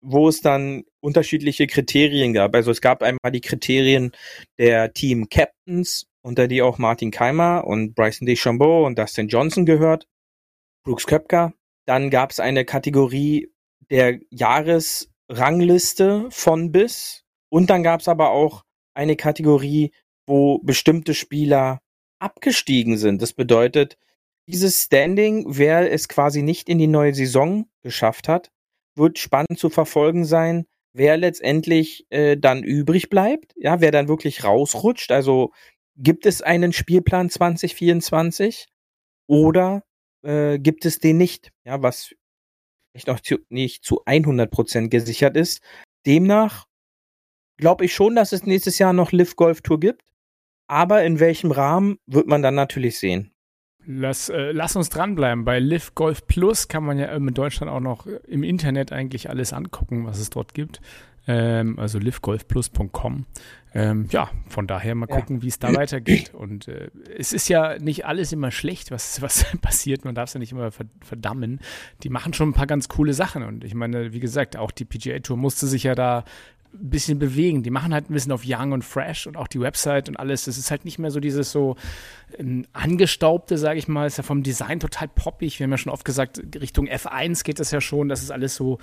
wo 0.00 0.28
es 0.28 0.40
dann 0.40 0.84
unterschiedliche 1.00 1.66
Kriterien 1.66 2.32
gab. 2.32 2.54
Also 2.54 2.70
es 2.70 2.80
gab 2.80 3.02
einmal 3.02 3.32
die 3.32 3.40
Kriterien 3.40 4.12
der 4.58 4.92
Team 4.92 5.28
Captains, 5.28 6.06
unter 6.22 6.46
die 6.48 6.60
auch 6.62 6.78
Martin 6.78 7.10
Keimer 7.10 7.66
und 7.66 7.94
Bryson 7.94 8.26
DeChambeau 8.26 8.86
und 8.86 8.98
Dustin 8.98 9.28
Johnson 9.28 9.64
gehört, 9.64 10.06
Brooks 10.84 11.06
Köpker. 11.06 11.54
Dann 11.86 12.10
gab 12.10 12.30
es 12.32 12.40
eine 12.40 12.64
Kategorie 12.64 13.50
der 13.90 14.18
Jahresrangliste 14.30 16.26
von 16.30 16.70
bis 16.70 17.24
und 17.48 17.70
dann 17.70 17.82
gab 17.82 18.00
es 18.00 18.08
aber 18.08 18.30
auch 18.30 18.64
eine 18.94 19.16
Kategorie, 19.16 19.92
wo 20.28 20.58
bestimmte 20.58 21.14
Spieler 21.14 21.80
abgestiegen 22.20 22.98
sind. 22.98 23.22
Das 23.22 23.32
bedeutet, 23.32 23.96
dieses 24.46 24.84
Standing, 24.84 25.44
wer 25.48 25.90
es 25.92 26.08
quasi 26.08 26.42
nicht 26.42 26.68
in 26.68 26.78
die 26.78 26.86
neue 26.86 27.14
Saison 27.14 27.68
geschafft 27.82 28.28
hat, 28.28 28.50
wird 28.96 29.18
spannend 29.18 29.58
zu 29.58 29.70
verfolgen 29.70 30.24
sein, 30.24 30.66
wer 30.92 31.16
letztendlich 31.16 32.06
äh, 32.10 32.36
dann 32.36 32.62
übrig 32.62 33.10
bleibt, 33.10 33.54
ja, 33.56 33.80
wer 33.80 33.92
dann 33.92 34.08
wirklich 34.08 34.44
rausrutscht. 34.44 35.12
Also 35.12 35.52
gibt 35.96 36.26
es 36.26 36.42
einen 36.42 36.72
Spielplan 36.72 37.30
2024 37.30 38.66
oder 39.26 39.84
äh, 40.22 40.58
gibt 40.58 40.84
es 40.84 40.98
den 40.98 41.18
nicht, 41.18 41.52
ja, 41.64 41.82
was 41.82 42.14
vielleicht 42.90 43.06
noch 43.06 43.20
zu, 43.20 43.38
nicht 43.48 43.84
zu 43.84 44.02
100 44.04 44.50
Prozent 44.50 44.90
gesichert 44.90 45.36
ist. 45.36 45.60
Demnach 46.06 46.66
glaube 47.58 47.84
ich 47.84 47.94
schon, 47.94 48.16
dass 48.16 48.32
es 48.32 48.44
nächstes 48.44 48.78
Jahr 48.78 48.92
noch 48.92 49.12
Live 49.12 49.36
Golf 49.36 49.60
Tour 49.60 49.78
gibt. 49.78 50.07
Aber 50.68 51.02
in 51.02 51.18
welchem 51.18 51.50
Rahmen 51.50 51.98
wird 52.06 52.28
man 52.28 52.42
dann 52.42 52.54
natürlich 52.54 52.98
sehen. 52.98 53.32
Lass, 53.84 54.28
äh, 54.28 54.52
lass 54.52 54.76
uns 54.76 54.90
dranbleiben. 54.90 55.46
Bei 55.46 55.58
Live 55.58 55.94
Golf 55.94 56.26
Plus 56.26 56.68
kann 56.68 56.84
man 56.84 56.98
ja 56.98 57.06
in 57.06 57.26
Deutschland 57.32 57.72
auch 57.72 57.80
noch 57.80 58.06
im 58.06 58.42
Internet 58.42 58.92
eigentlich 58.92 59.30
alles 59.30 59.54
angucken, 59.54 60.06
was 60.06 60.18
es 60.18 60.28
dort 60.28 60.52
gibt. 60.52 60.82
Ähm, 61.26 61.78
also 61.78 61.98
livegolfplus.com. 61.98 63.26
Ähm, 63.74 64.06
ja, 64.10 64.30
von 64.48 64.66
daher 64.66 64.94
mal 64.94 65.06
gucken, 65.06 65.36
ja. 65.36 65.42
wie 65.42 65.48
es 65.48 65.58
da 65.58 65.74
weitergeht. 65.74 66.32
Und 66.34 66.68
äh, 66.68 66.90
es 67.16 67.32
ist 67.32 67.48
ja 67.48 67.78
nicht 67.78 68.06
alles 68.06 68.32
immer 68.32 68.50
schlecht, 68.50 68.90
was, 68.90 69.22
was 69.22 69.44
passiert. 69.60 70.04
Man 70.04 70.14
darf 70.14 70.28
es 70.28 70.34
ja 70.34 70.40
nicht 70.40 70.52
immer 70.52 70.70
verdammen. 71.02 71.60
Die 72.02 72.08
machen 72.08 72.32
schon 72.32 72.50
ein 72.50 72.54
paar 72.54 72.66
ganz 72.66 72.88
coole 72.88 73.12
Sachen. 73.12 73.42
Und 73.42 73.64
ich 73.64 73.74
meine, 73.74 74.12
wie 74.12 74.20
gesagt, 74.20 74.56
auch 74.56 74.70
die 74.70 74.84
PGA 74.84 75.18
Tour 75.20 75.36
musste 75.36 75.66
sich 75.66 75.82
ja 75.82 75.94
da 75.94 76.24
ein 76.72 76.90
bisschen 76.90 77.18
bewegen. 77.18 77.62
Die 77.62 77.70
machen 77.70 77.92
halt 77.94 78.10
ein 78.10 78.12
bisschen 78.12 78.32
auf 78.32 78.42
Young 78.44 78.72
und 78.72 78.84
Fresh 78.84 79.26
und 79.26 79.36
auch 79.36 79.48
die 79.48 79.60
Website 79.60 80.08
und 80.08 80.16
alles. 80.16 80.46
Es 80.46 80.58
ist 80.58 80.70
halt 80.70 80.84
nicht 80.84 80.98
mehr 80.98 81.10
so 81.10 81.20
dieses 81.20 81.50
so 81.50 81.76
ähm, 82.38 82.66
angestaubte, 82.72 83.58
sage 83.58 83.78
ich 83.78 83.88
mal. 83.88 84.06
Ist 84.06 84.18
ja 84.18 84.22
vom 84.22 84.42
Design 84.42 84.80
total 84.80 85.08
poppig. 85.08 85.58
Wir 85.58 85.64
haben 85.64 85.70
ja 85.70 85.78
schon 85.78 85.92
oft 85.92 86.04
gesagt, 86.04 86.40
Richtung 86.60 86.88
F1 86.88 87.44
geht 87.44 87.60
das 87.60 87.70
ja 87.70 87.80
schon. 87.80 88.08
Das 88.08 88.22
ist 88.22 88.30
alles 88.30 88.54
so 88.54 88.78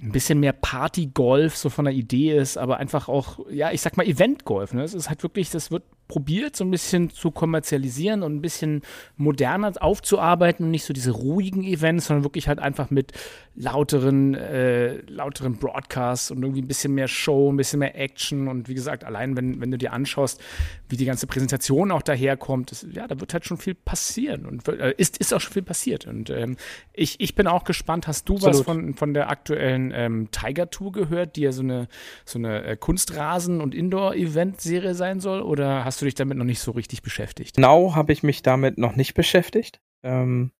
ein 0.00 0.12
bisschen 0.12 0.40
mehr 0.40 0.52
Party-Golf 0.52 1.56
so 1.56 1.70
von 1.70 1.84
der 1.84 1.94
Idee 1.94 2.36
ist, 2.36 2.56
aber 2.56 2.76
einfach 2.76 3.08
auch, 3.08 3.40
ja, 3.50 3.72
ich 3.72 3.80
sag 3.80 3.96
mal 3.96 4.06
Event-Golf. 4.06 4.72
Ne? 4.72 4.82
Das 4.82 4.94
ist 4.94 5.08
halt 5.08 5.22
wirklich, 5.22 5.50
das 5.50 5.70
wird 5.70 5.82
probiert, 6.08 6.56
so 6.56 6.64
ein 6.64 6.70
bisschen 6.70 7.10
zu 7.10 7.30
kommerzialisieren 7.30 8.22
und 8.22 8.34
ein 8.34 8.40
bisschen 8.40 8.82
moderner 9.16 9.72
aufzuarbeiten 9.80 10.64
und 10.64 10.70
nicht 10.70 10.84
so 10.84 10.94
diese 10.94 11.10
ruhigen 11.10 11.62
Events, 11.62 12.06
sondern 12.06 12.24
wirklich 12.24 12.48
halt 12.48 12.58
einfach 12.58 12.90
mit 12.90 13.12
lauteren, 13.54 14.34
äh, 14.34 14.96
lauteren 15.08 15.56
Broadcasts 15.56 16.30
und 16.30 16.42
irgendwie 16.42 16.62
ein 16.62 16.68
bisschen 16.68 16.94
mehr 16.94 17.08
Show, 17.08 17.52
ein 17.52 17.56
bisschen 17.56 17.80
mehr 17.80 17.98
Action. 17.98 18.48
Und 18.48 18.68
wie 18.68 18.74
gesagt, 18.74 19.04
allein 19.04 19.36
wenn, 19.36 19.60
wenn 19.60 19.70
du 19.70 19.78
dir 19.78 19.92
anschaust, 19.92 20.40
wie 20.88 20.96
die 20.96 21.04
ganze 21.04 21.26
Präsentation 21.26 21.90
auch 21.90 22.02
daherkommt, 22.02 22.70
das, 22.70 22.86
ja, 22.90 23.06
da 23.06 23.20
wird 23.20 23.34
halt 23.34 23.44
schon 23.44 23.58
viel 23.58 23.74
passieren 23.74 24.46
und 24.46 24.66
äh, 24.68 24.94
ist, 24.96 25.18
ist 25.18 25.34
auch 25.34 25.40
schon 25.40 25.52
viel 25.52 25.62
passiert. 25.62 26.06
Und 26.06 26.30
ähm, 26.30 26.56
ich, 26.92 27.20
ich 27.20 27.34
bin 27.34 27.46
auch 27.46 27.64
gespannt, 27.64 28.06
hast 28.06 28.28
du 28.28 28.36
Absolut. 28.36 28.56
was 28.56 28.62
von, 28.64 28.94
von 28.94 29.12
der 29.12 29.28
aktuellen 29.28 29.92
ähm, 29.94 30.30
Tiger 30.30 30.70
Tour 30.70 30.92
gehört, 30.92 31.36
die 31.36 31.42
ja 31.42 31.52
so 31.52 31.62
eine, 31.62 31.88
so 32.24 32.38
eine 32.38 32.64
äh, 32.64 32.76
Kunstrasen- 32.76 33.60
und 33.60 33.74
Indoor-Event-Serie 33.74 34.94
sein 34.94 35.20
soll? 35.20 35.42
Oder 35.42 35.84
hast 35.84 35.97
hast 35.98 36.02
du 36.02 36.06
dich 36.06 36.14
damit 36.14 36.38
noch 36.38 36.44
nicht 36.44 36.60
so 36.60 36.70
richtig 36.70 37.02
beschäftigt? 37.02 37.56
Genau 37.56 37.96
habe 37.96 38.12
ich 38.12 38.22
mich 38.22 38.42
damit 38.42 38.78
noch 38.78 38.94
nicht 38.94 39.14
beschäftigt. 39.14 39.80
Ähm, 40.04 40.52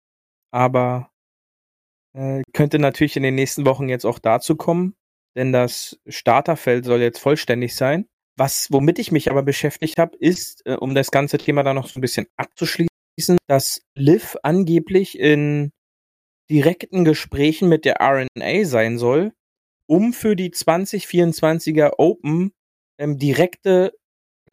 aber 0.50 1.12
äh, 2.12 2.42
könnte 2.52 2.80
natürlich 2.80 3.16
in 3.16 3.22
den 3.22 3.36
nächsten 3.36 3.64
Wochen 3.64 3.88
jetzt 3.88 4.04
auch 4.04 4.18
dazu 4.18 4.56
kommen, 4.56 4.96
denn 5.36 5.52
das 5.52 6.00
Starterfeld 6.08 6.84
soll 6.84 7.00
jetzt 7.00 7.20
vollständig 7.20 7.76
sein. 7.76 8.06
Was, 8.36 8.66
womit 8.72 8.98
ich 8.98 9.12
mich 9.12 9.30
aber 9.30 9.44
beschäftigt 9.44 10.00
habe, 10.00 10.16
ist, 10.16 10.66
äh, 10.66 10.74
um 10.74 10.96
das 10.96 11.12
ganze 11.12 11.38
Thema 11.38 11.62
dann 11.62 11.76
noch 11.76 11.86
so 11.86 12.00
ein 12.00 12.02
bisschen 12.02 12.26
abzuschließen, 12.36 13.38
dass 13.46 13.82
Liv 13.94 14.36
angeblich 14.42 15.20
in 15.20 15.70
direkten 16.50 17.04
Gesprächen 17.04 17.68
mit 17.68 17.84
der 17.84 17.98
RNA 18.00 18.64
sein 18.64 18.98
soll, 18.98 19.34
um 19.86 20.12
für 20.12 20.34
die 20.34 20.50
2024er 20.50 21.92
Open 21.98 22.50
ähm, 22.98 23.18
direkte 23.18 23.92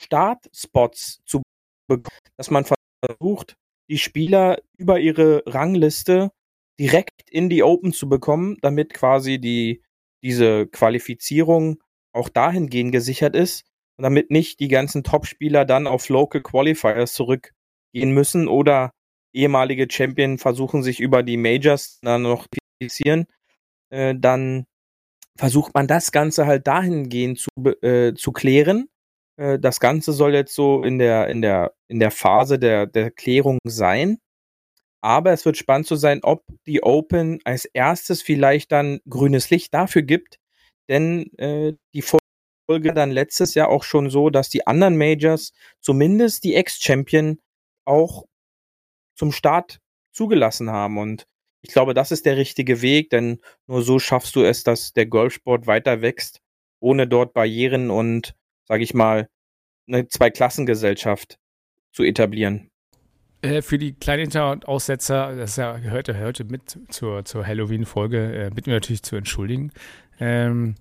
Startspots 0.01 1.21
zu 1.25 1.41
bekommen, 1.88 2.17
dass 2.38 2.51
man 2.51 2.65
versucht, 2.65 3.55
die 3.89 3.97
Spieler 3.97 4.60
über 4.77 4.99
ihre 4.99 5.43
Rangliste 5.45 6.31
direkt 6.79 7.29
in 7.29 7.49
die 7.49 7.63
Open 7.63 7.93
zu 7.93 8.10
bekommen, 8.10 8.58
damit 8.62 8.93
quasi 8.93 9.39
die, 9.39 9.84
diese 10.23 10.67
Qualifizierung 10.67 11.81
auch 12.13 12.29
dahingehend 12.29 12.91
gesichert 12.91 13.36
ist 13.36 13.65
und 13.97 14.03
damit 14.03 14.31
nicht 14.31 14.60
die 14.60 14.67
ganzen 14.67 15.03
Top-Spieler 15.03 15.65
dann 15.65 15.88
auf 15.88 16.10
Local 16.10 16.41
Qualifiers 16.41 17.13
zurückgehen 17.13 18.12
müssen 18.12 18.47
oder 18.47 18.91
ehemalige 19.34 19.88
Champion 19.89 20.38
versuchen 20.38 20.81
sich 20.81 20.99
über 20.99 21.23
die 21.23 21.38
Majors 21.38 21.99
dann 22.01 22.23
noch 22.23 22.47
qualifizieren, 22.79 23.25
äh, 23.89 24.15
dann 24.17 24.65
versucht 25.38 25.73
man 25.73 25.88
das 25.88 26.12
Ganze 26.12 26.45
halt 26.45 26.67
dahingehend 26.67 27.39
zu, 27.39 27.49
äh, 27.81 28.13
zu 28.13 28.31
klären, 28.31 28.88
äh, 29.38 29.60
das 29.60 29.80
Ganze 29.80 30.13
soll 30.13 30.34
jetzt 30.34 30.56
so 30.56 30.84
in 30.84 31.00
der, 31.00 31.28
in 31.28 31.41
der, 31.41 31.74
in 31.88 32.00
der 32.00 32.12
Phase 32.12 32.60
der, 32.60 32.86
der 32.86 33.12
Klärung 33.12 33.60
sein. 33.65 34.19
Aber 35.02 35.32
es 35.34 35.45
wird 35.45 35.58
spannend 35.58 35.88
zu 35.88 35.95
sein, 35.95 36.21
ob 36.24 36.43
die 36.65 36.82
Open 36.82 37.39
als 37.43 37.65
erstes 37.65 38.21
vielleicht 38.21 38.71
dann 38.71 39.02
grünes 39.08 39.50
Licht 39.50 39.74
dafür 39.74 40.02
gibt. 40.02 40.39
Denn 40.89 41.32
äh, 41.38 41.74
die 41.93 42.02
Folge 42.02 42.93
dann 42.93 43.12
letztes 43.12 43.54
Jahr 43.54 43.69
auch 43.69 43.84
schon 43.84 44.10
so, 44.10 44.30
dass 44.30 44.50
die 44.50 44.65
anderen 44.65 44.98
Majors, 44.98 45.54
zumindest 45.80 46.43
die 46.43 46.56
Ex-Champion, 46.56 47.39
auch 47.86 48.26
zum 49.15 49.32
Start 49.32 49.80
zugelassen 50.12 50.71
haben. 50.71 50.98
Und 50.98 51.28
ich 51.62 51.71
glaube, 51.71 51.93
das 51.93 52.12
ist 52.12 52.26
der 52.26 52.38
richtige 52.38 52.82
Weg, 52.82 53.10
denn 53.12 53.39
nur 53.67 53.84
so 53.84 54.00
schaffst 54.00 54.36
du 54.36 54.41
es, 54.41 54.63
dass 54.63 54.93
der 54.93 55.06
Golfsport 55.06 55.67
weiter 55.67 56.02
wächst, 56.02 56.41
ohne 56.80 57.08
dort 57.08 57.34
Barrieren 57.34 57.91
und 57.91 58.36
sage 58.67 58.84
ich 58.84 58.93
mal, 58.93 59.28
eine 59.88 60.08
Zweiklassengesellschaft 60.08 61.38
zu 61.91 62.04
etablieren. 62.04 62.69
Äh, 63.41 63.62
für 63.62 63.78
die 63.78 63.93
Kleinen-Aussetzer, 63.93 65.36
das 65.36 65.56
ja, 65.56 65.78
gehört 65.78 66.10
heute 66.10 66.43
mit 66.45 66.80
zur, 66.89 67.25
zur 67.25 67.45
Halloween-Folge, 67.45 68.45
äh, 68.45 68.49
bitten 68.49 68.67
wir 68.67 68.75
natürlich 68.75 69.04
zu 69.04 69.15
entschuldigen. 69.15 69.71
Ähm, 70.19 70.75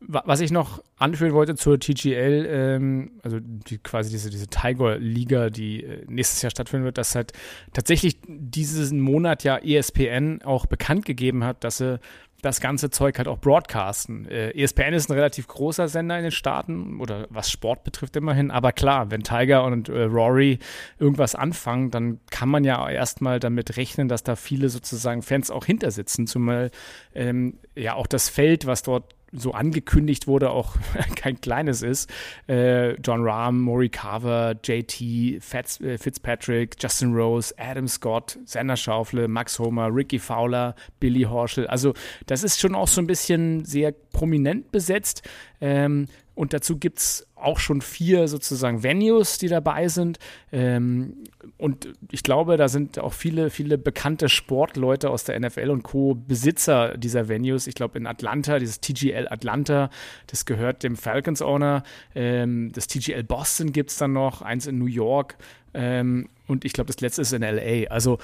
was 0.00 0.40
ich 0.40 0.52
noch 0.52 0.84
anführen 0.98 1.32
wollte 1.32 1.56
zur 1.56 1.80
TGL, 1.80 2.46
ähm, 2.48 3.12
also 3.22 3.38
die, 3.40 3.78
quasi 3.78 4.10
diese, 4.10 4.30
diese 4.30 4.46
Tiger-Liga, 4.46 5.50
die 5.50 5.84
äh, 5.84 6.04
nächstes 6.06 6.42
Jahr 6.42 6.50
stattfinden 6.50 6.84
wird, 6.84 6.98
dass 6.98 7.14
halt 7.14 7.32
tatsächlich 7.72 8.18
diesen 8.26 9.00
Monat 9.00 9.42
ja 9.42 9.56
ESPN 9.56 10.42
auch 10.44 10.66
bekannt 10.66 11.06
gegeben 11.06 11.44
hat, 11.44 11.64
dass 11.64 11.78
sie 11.78 11.98
das 12.42 12.60
ganze 12.60 12.90
Zeug 12.90 13.18
halt 13.18 13.28
auch 13.28 13.38
broadcasten. 13.38 14.28
Äh, 14.28 14.50
ESPN 14.50 14.92
ist 14.92 15.10
ein 15.10 15.14
relativ 15.14 15.48
großer 15.48 15.88
Sender 15.88 16.16
in 16.16 16.24
den 16.24 16.32
Staaten 16.32 17.00
oder 17.00 17.26
was 17.30 17.50
Sport 17.50 17.84
betrifft 17.84 18.16
immerhin, 18.16 18.50
aber 18.50 18.72
klar, 18.72 19.10
wenn 19.10 19.22
Tiger 19.22 19.64
und 19.64 19.88
äh, 19.88 20.02
Rory 20.02 20.58
irgendwas 20.98 21.34
anfangen, 21.34 21.90
dann 21.90 22.20
kann 22.30 22.48
man 22.48 22.64
ja 22.64 22.88
erstmal 22.88 23.40
damit 23.40 23.76
rechnen, 23.76 24.08
dass 24.08 24.22
da 24.22 24.36
viele 24.36 24.68
sozusagen 24.68 25.22
Fans 25.22 25.50
auch 25.50 25.64
hinter 25.64 25.90
sitzen, 25.90 26.26
zumal 26.26 26.70
ähm, 27.14 27.58
ja 27.76 27.94
auch 27.94 28.06
das 28.06 28.28
Feld, 28.28 28.66
was 28.66 28.82
dort 28.82 29.14
so 29.32 29.52
angekündigt 29.52 30.26
wurde, 30.26 30.50
auch 30.50 30.76
kein 31.16 31.40
kleines 31.40 31.82
ist. 31.82 32.10
Äh, 32.48 32.92
John 33.00 33.22
Rahm, 33.22 33.60
Maury 33.60 33.88
Carver, 33.88 34.54
JT, 34.62 35.42
Fitz, 35.42 35.80
äh, 35.80 35.98
Fitzpatrick, 35.98 36.76
Justin 36.80 37.14
Rose, 37.14 37.54
Adam 37.58 37.88
Scott, 37.88 38.38
Sander 38.44 38.76
Schaufle, 38.76 39.28
Max 39.28 39.58
Homer, 39.58 39.94
Ricky 39.94 40.18
Fowler, 40.18 40.74
Billy 41.00 41.22
Horschel. 41.22 41.66
Also 41.66 41.94
das 42.26 42.44
ist 42.44 42.60
schon 42.60 42.74
auch 42.74 42.88
so 42.88 43.00
ein 43.00 43.06
bisschen 43.06 43.64
sehr 43.64 43.92
prominent 44.16 44.72
besetzt. 44.72 45.22
Ähm, 45.60 46.06
und 46.34 46.54
dazu 46.54 46.78
gibt 46.78 46.98
es 46.98 47.26
auch 47.34 47.58
schon 47.58 47.82
vier 47.82 48.28
sozusagen 48.28 48.82
Venues, 48.82 49.36
die 49.36 49.48
dabei 49.48 49.88
sind. 49.88 50.18
Ähm, 50.52 51.24
und 51.58 51.88
ich 52.10 52.22
glaube, 52.22 52.56
da 52.56 52.68
sind 52.68 52.98
auch 52.98 53.12
viele, 53.12 53.50
viele 53.50 53.76
bekannte 53.76 54.30
Sportleute 54.30 55.10
aus 55.10 55.24
der 55.24 55.38
NFL 55.38 55.68
und 55.68 55.82
Co. 55.82 56.14
Besitzer 56.14 56.96
dieser 56.96 57.28
Venues. 57.28 57.66
Ich 57.66 57.74
glaube, 57.74 57.98
in 57.98 58.06
Atlanta, 58.06 58.58
dieses 58.58 58.80
TGL 58.80 59.28
Atlanta, 59.28 59.90
das 60.28 60.46
gehört 60.46 60.82
dem 60.82 60.96
Falcons 60.96 61.42
Owner. 61.42 61.82
Ähm, 62.14 62.72
das 62.72 62.86
TGL 62.86 63.22
Boston 63.22 63.72
gibt 63.72 63.90
es 63.90 63.98
dann 63.98 64.14
noch, 64.14 64.40
eins 64.40 64.66
in 64.66 64.78
New 64.78 64.86
York. 64.86 65.36
Ähm, 65.74 66.30
und 66.46 66.64
ich 66.64 66.72
glaube, 66.72 66.88
das 66.88 67.00
letzte 67.02 67.22
ist 67.22 67.32
in 67.32 67.42
LA. 67.42 67.90
Also 67.90 68.18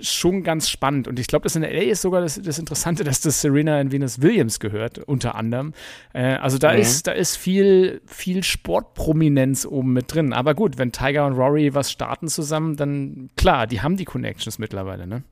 schon 0.00 0.42
ganz 0.42 0.68
spannend. 0.68 1.08
Und 1.08 1.18
ich 1.18 1.26
glaube, 1.26 1.44
das 1.44 1.56
in 1.56 1.62
LA 1.62 1.90
ist 1.90 2.02
sogar 2.02 2.20
das, 2.20 2.40
das, 2.40 2.58
Interessante, 2.58 3.04
dass 3.04 3.20
das 3.20 3.40
Serena 3.40 3.80
in 3.80 3.92
Venus 3.92 4.20
Williams 4.20 4.60
gehört, 4.60 4.98
unter 4.98 5.34
anderem. 5.34 5.74
Äh, 6.12 6.34
also 6.34 6.58
da 6.58 6.72
mhm. 6.72 6.80
ist, 6.80 7.06
da 7.06 7.12
ist 7.12 7.36
viel, 7.36 8.00
viel 8.06 8.42
Sportprominenz 8.42 9.66
oben 9.66 9.92
mit 9.92 10.12
drin. 10.12 10.32
Aber 10.32 10.54
gut, 10.54 10.78
wenn 10.78 10.92
Tiger 10.92 11.26
und 11.26 11.34
Rory 11.34 11.74
was 11.74 11.90
starten 11.90 12.28
zusammen, 12.28 12.76
dann 12.76 13.30
klar, 13.36 13.66
die 13.66 13.80
haben 13.80 13.96
die 13.96 14.04
Connections 14.04 14.58
mittlerweile, 14.58 15.06
ne? 15.06 15.22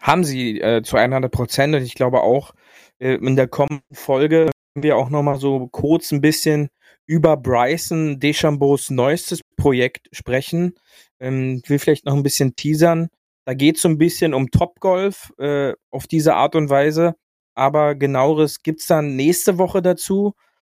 Haben 0.00 0.24
sie 0.24 0.60
äh, 0.60 0.82
zu 0.82 0.96
100 0.96 1.30
Prozent. 1.30 1.74
Und 1.74 1.82
ich 1.82 1.94
glaube 1.94 2.22
auch, 2.22 2.54
äh, 2.98 3.14
in 3.14 3.36
der 3.36 3.48
kommenden 3.48 3.82
Folge 3.92 4.50
werden 4.74 4.82
wir 4.82 4.96
auch 4.96 5.10
nochmal 5.10 5.38
so 5.38 5.68
kurz 5.68 6.12
ein 6.12 6.20
bisschen 6.20 6.70
über 7.06 7.36
Bryson 7.36 8.20
DeChambeaus 8.20 8.90
neuestes 8.90 9.40
Projekt 9.56 10.08
sprechen. 10.12 10.74
Ähm, 11.18 11.60
will 11.66 11.78
vielleicht 11.78 12.06
noch 12.06 12.14
ein 12.14 12.22
bisschen 12.22 12.54
teasern. 12.54 13.08
Da 13.46 13.54
geht 13.54 13.76
es 13.76 13.82
so 13.82 13.88
ein 13.88 13.98
bisschen 13.98 14.34
um 14.34 14.50
Topgolf 14.50 15.32
äh, 15.38 15.74
auf 15.90 16.06
diese 16.06 16.34
Art 16.34 16.54
und 16.54 16.70
Weise. 16.70 17.14
Aber 17.54 17.94
genaueres 17.94 18.62
gibt 18.62 18.80
es 18.80 18.86
dann 18.86 19.16
nächste 19.16 19.58
Woche 19.58 19.82
dazu. 19.82 20.34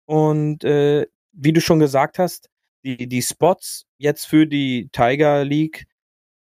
Und 0.05 0.63
äh, 0.63 1.07
wie 1.31 1.53
du 1.53 1.61
schon 1.61 1.79
gesagt 1.79 2.19
hast, 2.19 2.49
die, 2.83 3.07
die 3.07 3.21
Spots 3.21 3.85
jetzt 3.97 4.25
für 4.25 4.47
die 4.47 4.89
Tiger 4.91 5.43
League 5.45 5.85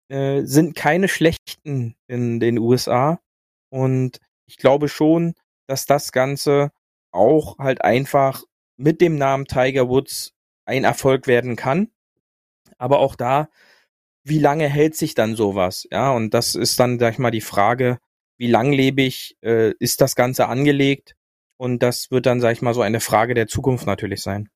äh, 0.09 0.43
sind 0.43 0.75
keine 0.75 1.07
schlechten 1.07 1.95
in 2.07 2.39
den 2.39 2.57
USA. 2.59 3.19
Und 3.69 4.19
ich 4.45 4.57
glaube 4.57 4.89
schon, 4.89 5.33
dass 5.67 5.85
das 5.85 6.11
Ganze 6.11 6.71
auch 7.11 7.57
halt 7.59 7.83
einfach 7.83 8.43
mit 8.77 9.01
dem 9.01 9.17
Namen 9.17 9.45
Tiger 9.45 9.89
Woods 9.89 10.33
ein 10.65 10.83
Erfolg 10.83 11.27
werden 11.27 11.55
kann. 11.55 11.91
Aber 12.77 12.99
auch 12.99 13.15
da 13.15 13.49
wie 14.23 14.39
lange 14.39 14.67
hält 14.67 14.95
sich 14.95 15.15
dann 15.15 15.35
sowas? 15.35 15.87
Ja, 15.91 16.11
und 16.11 16.33
das 16.33 16.55
ist 16.55 16.79
dann, 16.79 16.99
sag 16.99 17.13
ich 17.13 17.19
mal, 17.19 17.31
die 17.31 17.41
Frage, 17.41 17.97
wie 18.37 18.47
langlebig 18.47 19.35
äh, 19.43 19.73
ist 19.79 20.01
das 20.01 20.15
Ganze 20.15 20.47
angelegt? 20.47 21.15
Und 21.57 21.83
das 21.83 22.09
wird 22.11 22.25
dann, 22.25 22.41
sag 22.41 22.53
ich 22.53 22.61
mal, 22.61 22.73
so 22.73 22.81
eine 22.81 22.99
Frage 22.99 23.33
der 23.33 23.47
Zukunft 23.47 23.85
natürlich 23.85 24.21
sein. 24.21 24.49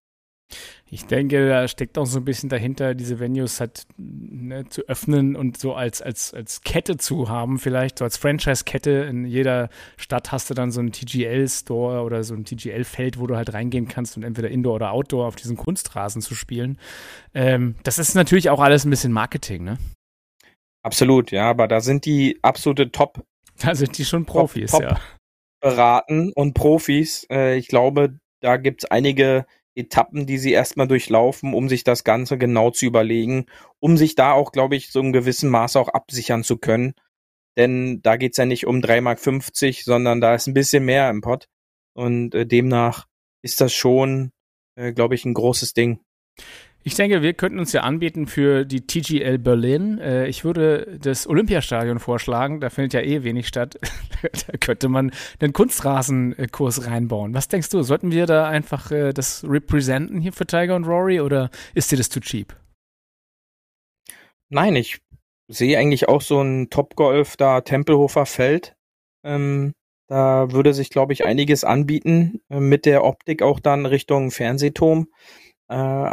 Ich 0.88 1.08
denke, 1.08 1.50
da 1.50 1.68
steckt 1.68 1.98
auch 1.98 2.06
so 2.06 2.20
ein 2.20 2.26
bisschen 2.26 2.50
dahinter, 2.50 2.94
diese 2.94 3.20
Venues 3.20 3.60
halt 3.60 3.84
ne, 3.98 4.66
zu 4.70 4.84
öffnen 4.88 5.36
und 5.36 5.58
so 5.58 5.74
als, 5.74 6.02
als, 6.02 6.34
als 6.34 6.62
Kette 6.62 6.98
zu 6.98 7.28
haben, 7.28 7.58
vielleicht 7.58 8.00
so 8.00 8.06
als 8.06 8.18
Franchise-Kette. 8.18 8.92
In 9.10 9.26
jeder 9.26 9.70
Stadt 9.98 10.32
hast 10.32 10.50
du 10.50 10.54
dann 10.54 10.72
so 10.72 10.80
einen 10.80 10.92
TGL-Store 10.92 12.04
oder 12.04 12.24
so 12.24 12.36
ein 12.36 12.46
TGL-Feld, 12.46 13.20
wo 13.20 13.28
du 13.28 13.36
halt 13.36 13.54
reingehen 13.54 13.88
kannst 13.88 14.16
und 14.16 14.24
entweder 14.24 14.50
Indoor 14.50 14.76
oder 14.76 14.92
Outdoor 14.92 15.28
auf 15.28 15.36
diesen 15.36 15.58
Kunstrasen 15.58 16.22
zu 16.22 16.36
spielen. 16.36 16.78
Ähm, 17.34 17.76
das 17.84 17.98
ist 17.98 18.14
natürlich 18.14 18.50
auch 18.50 18.60
alles 18.60 18.86
ein 18.86 18.92
bisschen 18.92 19.12
Marketing, 19.12 19.64
ne? 19.64 19.78
Absolut, 20.84 21.32
ja, 21.32 21.50
aber 21.50 21.68
da 21.68 21.82
sind 21.82 22.06
die 22.06 22.38
absolute 22.44 22.92
Top. 22.92 23.26
Da 23.58 23.74
sind 23.74 23.98
die 23.98 24.06
schon 24.06 24.26
Profis, 24.26 24.72
top, 24.72 24.82
top 24.82 24.92
ja. 24.92 25.00
Beraten 25.62 26.32
und 26.34 26.54
Profis. 26.54 27.26
Äh, 27.32 27.58
ich 27.58 27.70
glaube, 27.70 28.20
da 28.42 28.58
gibt 28.58 28.84
es 28.84 28.92
einige 28.92 29.46
Etappen, 29.76 30.26
die 30.26 30.38
sie 30.38 30.52
erstmal 30.52 30.88
durchlaufen, 30.88 31.54
um 31.54 31.70
sich 31.70 31.84
das 31.84 32.04
Ganze 32.04 32.38
genau 32.38 32.72
zu 32.72 32.86
überlegen, 32.86 33.46
um 33.80 33.98
sich 33.98 34.16
da 34.16 34.32
auch, 34.32 34.52
glaube 34.52 34.76
ich, 34.76 34.92
so 34.92 35.00
im 35.02 35.14
gewissen 35.14 35.50
Maße 35.50 35.80
auch 35.80 35.90
absichern 35.90 36.44
zu 36.44 36.58
können. 36.58 36.94
Denn 37.58 38.02
da 38.02 38.18
geht's 38.18 38.38
ja 38.38 38.46
nicht 38.46 38.68
um 38.68 38.80
3,50 38.80 39.02
Mark, 39.02 39.76
sondern 39.84 40.22
da 40.22 40.36
ist 40.36 40.48
ein 40.48 40.54
bisschen 40.54 40.86
mehr 40.86 41.10
im 41.10 41.22
Pott. 41.22 41.48
Und 41.94 42.36
äh, 42.36 42.46
demnach 42.46 43.08
ist 43.42 43.62
das 43.62 43.74
schon, 43.74 44.32
äh, 44.76 44.92
glaube 44.92 45.16
ich, 45.16 45.26
ein 45.26 45.34
großes 45.34 45.74
Ding. 45.74 46.00
Ich 46.88 46.94
denke, 46.94 47.24
wir 47.24 47.34
könnten 47.34 47.58
uns 47.58 47.74
ja 47.74 47.82
anbieten 47.82 48.28
für 48.28 48.64
die 48.64 48.86
TGL 48.86 49.40
Berlin. 49.40 49.98
Äh, 49.98 50.28
ich 50.28 50.44
würde 50.44 51.00
das 51.02 51.26
Olympiastadion 51.26 51.98
vorschlagen. 51.98 52.60
Da 52.60 52.70
findet 52.70 52.94
ja 52.94 53.02
eh 53.02 53.24
wenig 53.24 53.48
statt. 53.48 53.80
da 54.22 54.58
könnte 54.60 54.88
man 54.88 55.12
einen 55.40 55.52
Kunstrasenkurs 55.52 56.86
reinbauen. 56.86 57.34
Was 57.34 57.48
denkst 57.48 57.70
du? 57.70 57.82
Sollten 57.82 58.12
wir 58.12 58.28
da 58.28 58.48
einfach 58.48 58.92
äh, 58.92 59.14
das 59.14 59.44
representen 59.50 60.22
hier 60.22 60.32
für 60.32 60.46
Tiger 60.46 60.76
und 60.76 60.86
Rory 60.86 61.22
oder 61.22 61.50
ist 61.74 61.92
dir 61.92 61.98
das 61.98 62.10
zu 62.10 62.20
cheap? 62.20 62.56
Nein, 64.50 64.76
ich 64.76 65.00
sehe 65.48 65.80
eigentlich 65.80 66.08
auch 66.08 66.22
so 66.22 66.40
ein 66.40 66.70
Topgolf 66.70 67.36
da 67.36 67.62
Tempelhofer 67.62 68.28
Feld. 68.28 68.76
Ähm, 69.24 69.74
da 70.08 70.52
würde 70.52 70.76
sich, 70.76 70.92
glaube 70.92 71.14
ich, 71.14 71.26
einiges 71.26 71.64
anbieten 71.64 72.42
äh, 72.52 72.60
mit 72.60 72.86
der 72.86 73.04
Optik 73.06 73.42
auch 73.42 73.60
dann 73.60 73.88
Richtung 73.88 74.30
Fernsehturm. 74.30 75.08
Äh, 75.68 76.12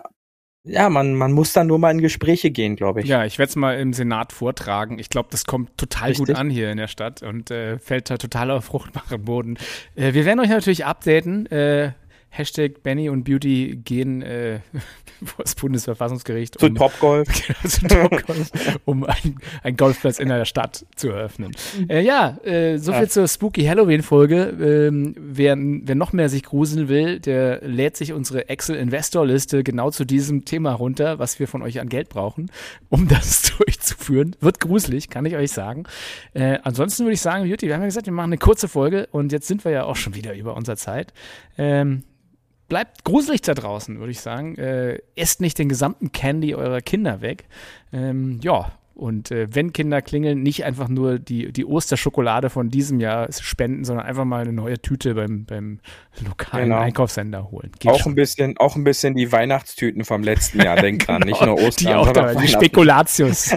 ja, 0.64 0.88
man, 0.88 1.14
man 1.14 1.32
muss 1.32 1.52
dann 1.52 1.66
nur 1.66 1.78
mal 1.78 1.90
in 1.90 2.00
Gespräche 2.00 2.52
gehen, 2.52 2.76
glaube 2.76 3.00
ich. 3.00 3.06
Ja, 3.06 3.24
ich 3.24 3.38
werde 3.38 3.50
es 3.50 3.56
mal 3.56 3.78
im 3.78 3.92
Senat 3.92 4.32
vortragen. 4.32 5.00
Ich 5.00 5.08
glaube, 5.08 5.28
das 5.32 5.44
kommt 5.44 5.76
total 5.76 6.10
Richtig. 6.10 6.28
gut 6.28 6.36
an 6.36 6.50
hier 6.50 6.70
in 6.70 6.76
der 6.76 6.86
Stadt 6.86 7.22
und 7.22 7.50
äh, 7.50 7.80
fällt 7.80 8.10
da 8.10 8.16
total 8.16 8.52
auf 8.52 8.66
fruchtbaren 8.66 9.24
Boden. 9.24 9.58
Äh, 9.96 10.14
wir 10.14 10.24
werden 10.24 10.38
euch 10.38 10.50
natürlich 10.50 10.84
updaten. 10.84 11.46
Äh, 11.46 11.92
Hashtag 12.34 12.82
Benny 12.82 13.10
und 13.10 13.24
Beauty 13.24 13.78
gehen 13.84 14.22
äh, 14.22 14.60
vor 15.24 15.44
das 15.44 15.54
Bundesverfassungsgericht. 15.54 16.58
Zu 16.58 16.66
um, 16.66 16.74
Topgolf. 16.74 17.28
zu 17.68 17.86
Topgolf, 17.86 18.50
um 18.86 19.04
einen 19.04 19.76
Golfplatz 19.76 20.18
in 20.18 20.28
der 20.28 20.46
Stadt 20.46 20.86
zu 20.96 21.10
eröffnen. 21.10 21.52
Äh, 21.88 22.00
ja, 22.02 22.38
äh, 22.42 22.78
soviel 22.78 23.02
ja. 23.02 23.08
zur 23.08 23.28
Spooky 23.28 23.64
Halloween-Folge. 23.64 24.88
Ähm, 24.88 25.14
wer, 25.18 25.56
wer 25.58 25.94
noch 25.94 26.14
mehr 26.14 26.30
sich 26.30 26.42
gruseln 26.42 26.88
will, 26.88 27.20
der 27.20 27.60
lädt 27.68 27.98
sich 27.98 28.14
unsere 28.14 28.48
Excel-Investor-Liste 28.48 29.62
genau 29.62 29.90
zu 29.90 30.06
diesem 30.06 30.46
Thema 30.46 30.72
runter, 30.72 31.18
was 31.18 31.38
wir 31.38 31.46
von 31.46 31.60
euch 31.60 31.80
an 31.80 31.90
Geld 31.90 32.08
brauchen, 32.08 32.50
um 32.88 33.08
das 33.08 33.42
durchzuführen. 33.58 34.36
Wird 34.40 34.58
gruselig, 34.58 35.10
kann 35.10 35.26
ich 35.26 35.36
euch 35.36 35.52
sagen. 35.52 35.84
Äh, 36.32 36.60
ansonsten 36.62 37.04
würde 37.04 37.12
ich 37.12 37.20
sagen, 37.20 37.46
Beauty, 37.46 37.66
wir 37.66 37.74
haben 37.74 37.82
ja 37.82 37.88
gesagt, 37.88 38.06
wir 38.06 38.14
machen 38.14 38.30
eine 38.30 38.38
kurze 38.38 38.68
Folge 38.68 39.06
und 39.12 39.32
jetzt 39.32 39.48
sind 39.48 39.66
wir 39.66 39.72
ja 39.72 39.84
auch 39.84 39.96
schon 39.96 40.14
wieder 40.14 40.34
über 40.34 40.56
unserer 40.56 40.76
Zeit. 40.76 41.12
Ähm, 41.58 42.04
bleibt 42.72 43.04
gruselig 43.04 43.42
da 43.42 43.52
draußen, 43.52 43.98
würde 43.98 44.12
ich 44.12 44.22
sagen. 44.22 44.56
Äh, 44.56 45.00
esst 45.14 45.42
nicht 45.42 45.58
den 45.58 45.68
gesamten 45.68 46.10
Candy 46.10 46.54
eurer 46.54 46.80
Kinder 46.80 47.20
weg. 47.20 47.44
Ähm, 47.92 48.40
ja, 48.42 48.72
und 48.94 49.30
äh, 49.30 49.54
wenn 49.54 49.74
Kinder 49.74 50.00
klingeln, 50.00 50.42
nicht 50.42 50.64
einfach 50.64 50.88
nur 50.88 51.18
die, 51.18 51.52
die 51.52 51.66
Osterschokolade 51.66 52.48
von 52.48 52.70
diesem 52.70 52.98
Jahr 52.98 53.30
spenden, 53.30 53.84
sondern 53.84 54.06
einfach 54.06 54.24
mal 54.24 54.40
eine 54.40 54.54
neue 54.54 54.80
Tüte 54.80 55.12
beim, 55.14 55.44
beim 55.44 55.80
lokalen 56.26 56.70
genau. 56.70 56.80
Einkaufssender 56.80 57.50
holen. 57.50 57.72
Geht 57.78 57.92
auch 57.92 58.06
ein 58.06 58.14
bisschen, 58.14 58.56
auch 58.56 58.74
ein 58.74 58.84
bisschen 58.84 59.14
die 59.16 59.30
Weihnachtstüten 59.30 60.06
vom 60.06 60.22
letzten 60.22 60.62
Jahr, 60.62 60.76
denk 60.80 61.04
dran, 61.04 61.20
nicht 61.20 61.42
nur 61.42 61.60
Ostern. 61.60 61.88
Die 61.88 61.94
auch 61.94 62.10
da, 62.10 62.34
die 62.34 62.48
Spekulatius. 62.48 63.54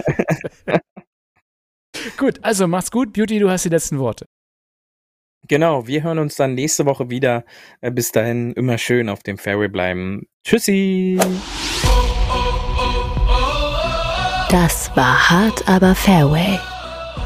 gut, 2.18 2.38
also 2.42 2.66
macht's 2.66 2.90
gut. 2.90 3.14
Beauty, 3.14 3.38
du 3.38 3.48
hast 3.48 3.64
die 3.64 3.70
letzten 3.70 3.98
Worte. 3.98 4.26
Genau, 5.48 5.86
wir 5.86 6.02
hören 6.02 6.18
uns 6.18 6.36
dann 6.36 6.54
nächste 6.54 6.86
Woche 6.86 7.10
wieder. 7.10 7.44
Äh, 7.80 7.90
bis 7.90 8.12
dahin 8.12 8.52
immer 8.52 8.78
schön 8.78 9.08
auf 9.08 9.22
dem 9.22 9.38
Fairway 9.38 9.68
bleiben. 9.68 10.26
Tschüssi! 10.44 11.18
Das 14.50 14.90
war 14.96 15.30
hart, 15.30 15.68
aber 15.68 15.94
Fairway. 15.94 16.58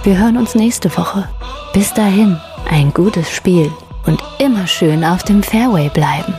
Wir 0.02 0.18
hören 0.18 0.37
uns 0.38 0.54
nächste 0.54 0.94
Woche. 0.96 1.28
Bis 1.74 1.92
dahin, 1.92 2.38
ein 2.68 2.92
gutes 2.92 3.30
Spiel 3.30 3.70
und 4.06 4.22
immer 4.38 4.66
schön 4.66 5.04
auf 5.04 5.22
dem 5.22 5.42
Fairway 5.42 5.90
bleiben. 5.90 6.35